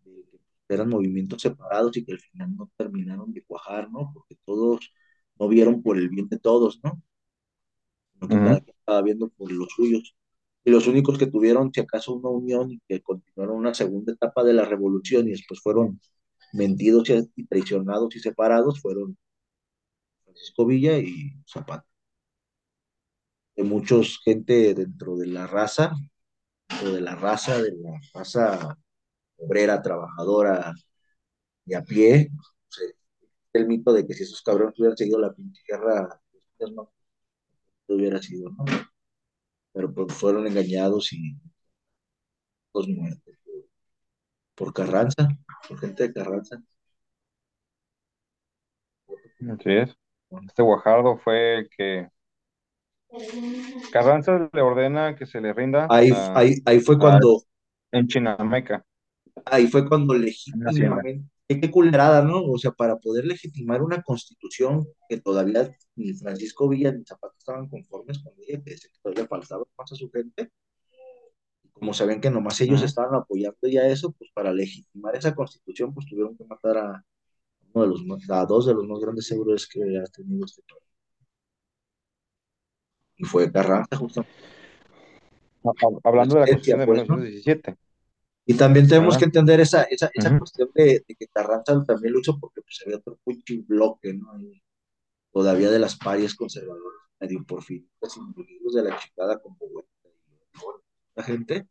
de 0.05 0.23
que 0.69 0.75
eran 0.75 0.89
movimientos 0.89 1.43
separados 1.43 1.97
y 1.97 2.05
que 2.05 2.13
al 2.13 2.21
final 2.21 2.55
no 2.57 2.71
terminaron 2.77 3.33
de 3.33 3.43
cuajar, 3.45 3.91
¿no? 3.91 4.11
Porque 4.15 4.37
todos 4.45 4.93
no 5.41 5.49
vieron 5.49 5.83
por 5.83 5.99
el 5.99 6.09
bien 6.11 6.29
de 6.29 6.39
todos, 6.39 6.81
¿no? 6.85 7.03
Sino 8.15 8.29
que 8.29 8.35
uh 8.37 8.39
-huh. 8.39 8.45
cada 8.45 8.61
quien 8.61 8.77
estaba 8.79 9.03
viendo 9.03 9.29
por 9.31 9.53
los 9.53 9.69
suyos. 9.75 10.15
Y 10.65 10.71
los 10.71 10.87
únicos 10.87 11.19
que 11.19 11.27
tuvieron, 11.27 11.73
si 11.73 11.81
acaso, 11.81 12.15
una 12.15 12.29
unión 12.31 12.71
y 12.73 12.81
que 12.89 13.03
continuaron 13.03 13.57
una 13.57 13.75
segunda 13.75 14.13
etapa 14.13 14.45
de 14.45 14.53
la 14.55 14.65
revolución 14.67 15.27
y 15.29 15.33
después 15.33 15.61
fueron 15.61 16.01
mentidos 16.53 17.09
y 17.37 17.47
traicionados 17.47 18.15
y 18.17 18.21
separados, 18.21 18.81
fueron 18.81 19.17
Francisco 20.25 20.67
Villa 20.67 20.99
y 20.99 21.33
Zapata 21.47 21.87
de 23.57 23.65
muchos 23.65 24.21
gente 24.25 24.75
dentro 24.75 25.17
de 25.17 25.27
la 25.27 25.47
raza, 25.47 25.93
o 26.83 26.89
de 26.89 27.01
la 27.01 27.15
raza, 27.17 27.61
de 27.63 27.73
la 27.77 28.01
raza 28.15 28.79
obrera, 29.37 29.83
trabajadora 29.83 30.75
y 31.67 31.75
a 31.75 31.83
pie. 31.83 32.31
El 33.53 33.67
mito 33.67 33.93
de 33.93 34.07
que 34.07 34.15
si 34.15 34.23
esos 34.23 34.43
cabrones 34.43 34.79
hubieran 34.79 34.97
seguido 34.97 35.19
la 35.19 35.33
pinche 35.33 35.63
guerra, 35.67 36.21
pues 36.59 36.73
no, 36.73 36.93
no 37.89 37.95
hubiera 37.95 38.21
sido, 38.23 38.51
¿no? 38.51 38.65
Pero 39.73 39.93
pues 39.93 40.13
fueron 40.15 40.47
engañados 40.47 41.13
y 41.13 41.37
dos 42.73 42.89
muertos 42.89 43.35
por, 44.55 44.73
Carranza, 44.75 45.29
por 45.67 45.79
gente 45.79 46.09
de 46.09 46.13
Carranza. 46.13 46.63
Así 49.09 49.71
es. 49.71 49.97
Este 50.47 50.63
Guajardo 50.63 51.17
fue 51.17 51.59
el 51.59 51.71
que 51.71 52.09
Carranza 53.91 54.51
le 54.53 54.61
ordena 54.61 55.17
que 55.17 55.27
se 55.27 55.41
le 55.41 55.53
rinda. 55.53 55.87
Ahí, 55.91 56.11
a, 56.11 56.39
ahí, 56.39 56.55
ahí 56.67 56.81
fue 56.81 56.99
cuando. 56.99 57.43
En 57.91 58.07
Chinameca. 58.07 58.85
Ahí 59.47 59.67
fue 59.67 59.89
cuando 59.89 60.15
legítimamente. 60.15 61.25
Qué 61.59 61.71
culerada, 61.71 62.23
¿no? 62.23 62.45
O 62.45 62.59
sea, 62.59 62.71
para 62.71 62.99
poder 62.99 63.25
legitimar 63.25 63.83
una 63.83 64.03
constitución 64.03 64.87
que 65.09 65.21
todavía 65.21 65.71
ni 65.97 66.15
Francisco 66.15 66.69
Villa 66.69 66.93
ni 66.93 67.05
Zapata 67.05 67.35
estaban 67.39 67.69
conformes 67.69 68.21
con 68.21 68.33
ella, 68.39 68.63
que 68.65 68.77
todavía 69.03 69.27
faltaba 69.27 69.65
más 69.77 69.93
a 69.93 69.97
su 69.97 70.11
gente. 70.11 70.53
Como 71.73 71.93
sabían 71.95 72.21
que 72.21 72.31
nomás 72.31 72.61
ellos 72.61 72.83
estaban 72.83 73.15
apoyando 73.15 73.59
ya 73.69 73.87
eso, 73.87 74.13
pues 74.13 74.31
para 74.33 74.53
legitimar 74.53 75.17
esa 75.17 75.35
constitución, 75.35 75.93
pues 75.95 76.07
tuvieron 76.07 76.37
que 76.37 76.45
matar 76.45 76.79
a 76.79 77.05
uno 77.73 77.85
de 77.85 77.91
los 77.91 78.05
más, 78.05 78.31
a 78.31 78.47
dos 78.47 78.67
de 78.67 78.75
los 78.75 78.87
más 78.87 79.01
grandes 79.01 79.31
héroes 79.33 79.67
que 79.67 79.81
ha 79.81 80.05
tenido 80.05 80.45
este 80.45 80.63
país 80.63 80.91
y 83.21 83.25
fue 83.25 83.53
Carranza 83.53 83.97
justamente. 83.97 84.35
Hablando 86.05 86.37
de 86.37 86.41
la 86.41 86.47
Constitución 86.47 86.81
de 86.81 86.87
pues, 86.87 87.01
1917. 87.03 87.71
¿no? 87.71 87.90
Y 88.51 88.55
también 88.55 88.89
tenemos 88.89 89.17
que 89.17 89.27
entender 89.27 89.61
esa, 89.61 89.85
esa, 89.85 90.11
esa 90.13 90.29
uh 90.29 90.33
-huh. 90.33 90.39
cuestión 90.41 90.71
de, 90.75 91.05
de, 91.07 91.15
que 91.15 91.29
Carranza 91.29 91.85
también 91.85 92.15
luchó 92.15 92.37
porque 92.37 92.61
pues, 92.63 92.83
había 92.85 92.97
otro 92.97 93.17
pinche 93.25 93.63
bloque, 93.65 94.13
¿no? 94.13 94.41
Y 94.41 94.61
todavía 95.33 95.71
de 95.71 95.79
las 95.79 95.95
parias 95.97 96.35
conservadoras, 96.35 96.99
medio 97.21 97.45
por 97.45 97.63
fin, 97.63 97.89
los 98.01 98.17
individuos 98.17 98.75
de 98.75 98.83
la 98.83 98.99
chingada 98.99 99.41
como 99.41 99.57
la 101.15 101.23
gente, 101.23 101.69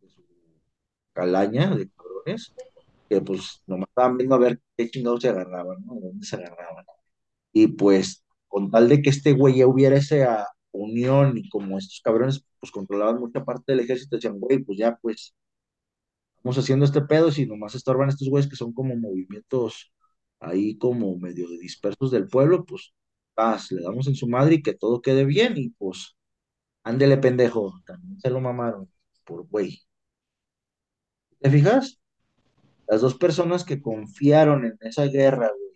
de 0.00 0.08
su 0.08 0.22
calaña 1.12 1.74
de 1.74 1.90
cabrones, 1.90 2.54
que 3.08 3.20
pues 3.20 3.60
nomás 3.66 3.88
estaban 3.88 4.16
viendo 4.18 4.36
a 4.36 4.38
ver 4.38 4.60
qué 4.76 4.88
chingados 4.88 5.22
se 5.22 5.30
agarraban, 5.30 5.84
¿no? 5.84 5.94
De 5.96 6.00
dónde 6.02 6.24
se 6.24 6.36
agarraban. 6.36 6.84
Y 7.52 7.66
pues 7.66 8.24
con 8.46 8.70
tal 8.70 8.88
de 8.88 9.02
que 9.02 9.10
este 9.10 9.32
güey 9.32 9.56
ya 9.56 9.66
hubiera 9.66 9.96
esa 9.96 10.46
unión 10.70 11.36
y 11.38 11.48
como 11.48 11.76
estos 11.76 12.00
cabrones 12.04 12.44
pues 12.60 12.70
controlaban 12.70 13.18
mucha 13.18 13.44
parte 13.44 13.72
del 13.72 13.80
ejército, 13.80 14.14
decían, 14.14 14.38
güey, 14.38 14.60
pues 14.60 14.78
ya 14.78 14.96
pues 15.02 15.34
vamos 16.42 16.58
haciendo 16.58 16.84
este 16.84 17.02
pedo 17.02 17.30
si 17.30 17.46
nomás 17.46 17.74
estorban 17.74 18.08
estos 18.08 18.28
güeyes 18.28 18.50
que 18.50 18.56
son 18.56 18.72
como 18.72 18.96
movimientos 18.96 19.92
ahí 20.40 20.76
como 20.78 21.16
medio 21.18 21.48
dispersos 21.48 22.10
del 22.10 22.28
pueblo, 22.28 22.64
pues 22.64 22.92
paz, 23.34 23.70
le 23.72 23.82
damos 23.82 24.06
en 24.08 24.16
su 24.16 24.28
madre 24.28 24.56
y 24.56 24.62
que 24.62 24.74
todo 24.74 25.00
quede 25.00 25.24
bien 25.24 25.54
y 25.56 25.70
pues 25.70 26.16
ándele 26.84 27.16
pendejo, 27.18 27.80
también 27.86 28.20
se 28.20 28.30
lo 28.30 28.40
mamaron 28.40 28.90
por 29.24 29.46
güey. 29.48 29.80
¿Te 31.40 31.50
fijas? 31.50 32.00
Las 32.88 33.00
dos 33.00 33.14
personas 33.14 33.64
que 33.64 33.80
confiaron 33.80 34.64
en 34.64 34.76
esa 34.80 35.04
guerra, 35.04 35.48
güey, 35.48 35.72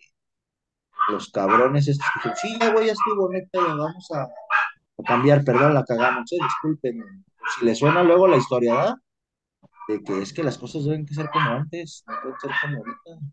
los 1.09 1.29
cabrones 1.31 1.87
estos 1.87 2.05
que 2.13 2.29
dijeron, 2.29 2.37
sí, 2.41 2.57
ya 2.59 2.71
güey, 2.73 2.87
ya 2.87 2.93
estuvo, 2.93 3.29
neta, 3.31 3.59
ya 3.59 3.75
vamos 3.75 4.07
a, 4.11 4.23
a 4.23 5.03
cambiar, 5.05 5.43
perdón, 5.43 5.73
la 5.73 5.83
cagamos, 5.83 6.31
eh, 6.33 6.37
disculpen. 6.41 7.25
Si 7.57 7.65
le 7.65 7.75
suena 7.75 8.03
luego 8.03 8.27
la 8.27 8.37
historia, 8.37 8.73
¿verdad? 8.75 8.95
De 9.87 10.03
que 10.03 10.21
es 10.21 10.33
que 10.33 10.43
las 10.43 10.57
cosas 10.57 10.83
deben 10.83 11.05
que 11.05 11.13
ser 11.13 11.29
como 11.29 11.49
antes, 11.49 12.03
no 12.07 12.13
pueden 12.21 12.39
ser 12.39 12.51
como 12.61 12.77
ahorita. 12.77 13.25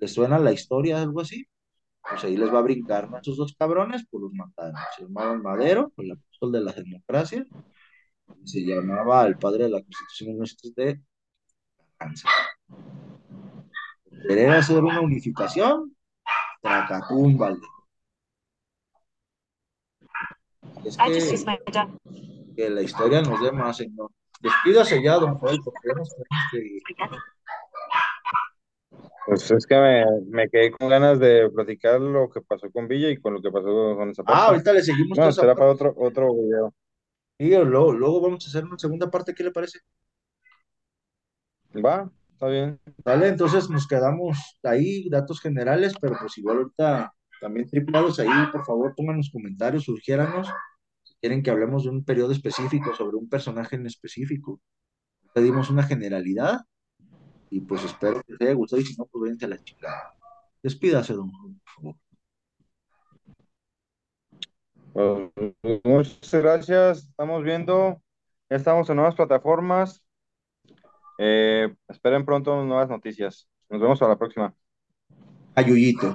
¿Les 0.00 0.12
suena 0.12 0.38
la 0.38 0.52
historia, 0.52 1.00
algo 1.00 1.20
así? 1.20 1.46
Pues 2.08 2.24
ahí 2.24 2.36
les 2.36 2.52
va 2.52 2.58
a 2.58 2.62
brincar, 2.62 3.10
¿no? 3.10 3.16
Estos 3.16 3.36
dos 3.36 3.54
cabrones, 3.58 4.06
pues 4.10 4.22
los 4.22 4.32
mataron. 4.32 4.74
Se 4.96 5.02
llamaban 5.02 5.42
Madero, 5.42 5.92
el 5.96 6.12
apóstol 6.12 6.52
de 6.52 6.60
la 6.60 6.72
democracia, 6.72 7.44
y 8.42 8.48
se 8.48 8.60
llamaba 8.60 9.26
el 9.26 9.38
padre 9.38 9.64
de 9.64 9.70
la 9.70 9.82
Constitución 9.82 10.74
de 10.76 11.00
Arkansas. 11.98 12.30
Querer 14.28 14.50
hacer 14.50 14.82
una 14.82 15.00
unificación, 15.00 15.96
tracatún, 16.60 17.38
vale. 17.38 17.58
Es 20.84 20.96
que, 20.96 21.44
que 22.54 22.70
la 22.70 22.82
historia 22.82 23.22
nos 23.22 23.40
dé 23.40 23.50
más, 23.50 23.76
señor. 23.76 24.10
Despídase 24.40 25.02
ya, 25.02 25.14
don 25.14 25.34
Joel, 25.38 25.58
porque 25.64 25.80
tenemos 25.82 26.14
que 26.52 26.58
ir. 26.58 26.82
Pues 29.26 29.50
es 29.50 29.66
que 29.66 29.76
me, 29.76 30.04
me 30.28 30.48
quedé 30.48 30.70
con 30.70 30.88
ganas 30.88 31.18
de 31.18 31.50
platicar 31.50 32.00
lo 32.00 32.30
que 32.30 32.40
pasó 32.42 32.70
con 32.70 32.86
Villa 32.86 33.10
y 33.10 33.16
con 33.16 33.34
lo 33.34 33.42
que 33.42 33.50
pasó 33.50 33.96
con 33.96 34.10
esa 34.10 34.22
Ah, 34.22 34.24
parte. 34.26 34.44
ahorita 34.46 34.72
le 34.72 34.82
seguimos 34.82 35.18
esa 35.18 35.32
será 35.32 35.54
para 35.54 35.72
otro, 35.72 35.92
otro 35.96 36.32
video. 36.34 36.72
Sí, 37.38 37.50
luego, 37.50 37.92
luego 37.92 38.20
vamos 38.20 38.46
a 38.46 38.48
hacer 38.48 38.64
una 38.64 38.78
segunda 38.78 39.10
parte, 39.10 39.34
¿qué 39.34 39.42
le 39.42 39.50
parece? 39.50 39.80
Va, 41.84 42.08
está 42.32 42.46
bien. 42.48 42.80
Vale, 43.04 43.28
entonces 43.28 43.68
nos 43.68 43.86
quedamos 43.88 44.58
ahí, 44.62 45.08
datos 45.10 45.40
generales, 45.40 45.94
pero 46.00 46.16
pues 46.20 46.38
igual 46.38 46.58
ahorita 46.58 47.12
también 47.40 47.68
triplados 47.68 48.18
ahí, 48.20 48.46
por 48.52 48.64
favor, 48.64 48.94
pongan 48.96 49.16
los 49.18 49.30
comentarios, 49.30 49.84
sugiéranos 49.84 50.48
quieren 51.26 51.42
que 51.42 51.50
hablemos 51.50 51.82
de 51.82 51.90
un 51.90 52.04
periodo 52.04 52.30
específico, 52.30 52.94
sobre 52.94 53.16
un 53.16 53.28
personaje 53.28 53.74
en 53.74 53.84
específico. 53.84 54.60
Pedimos 55.34 55.70
una 55.70 55.82
generalidad 55.82 56.60
y 57.50 57.62
pues 57.62 57.82
espero 57.82 58.22
que 58.22 58.34
les 58.34 58.42
haya 58.42 58.52
gustado 58.52 58.80
y 58.80 58.84
si 58.84 58.96
no, 58.96 59.06
pues 59.06 59.30
vente 59.30 59.44
a 59.44 59.48
la 59.48 59.58
chingada. 59.58 60.14
Despídase, 60.62 61.14
don, 61.14 61.32
Juan, 61.32 61.60
por 61.74 61.96
favor. 64.94 65.32
Pues, 65.62 65.80
muchas 65.82 66.42
gracias. 66.42 66.98
Estamos 67.08 67.42
viendo. 67.42 68.00
Ya 68.48 68.56
estamos 68.58 68.88
en 68.88 68.94
nuevas 68.94 69.16
plataformas. 69.16 70.04
Eh, 71.18 71.74
esperen 71.88 72.24
pronto 72.24 72.64
nuevas 72.64 72.88
noticias. 72.88 73.48
Nos 73.68 73.80
vemos 73.80 74.00
a 74.00 74.06
la 74.06 74.16
próxima. 74.16 74.54
Ayuyito. 75.56 76.14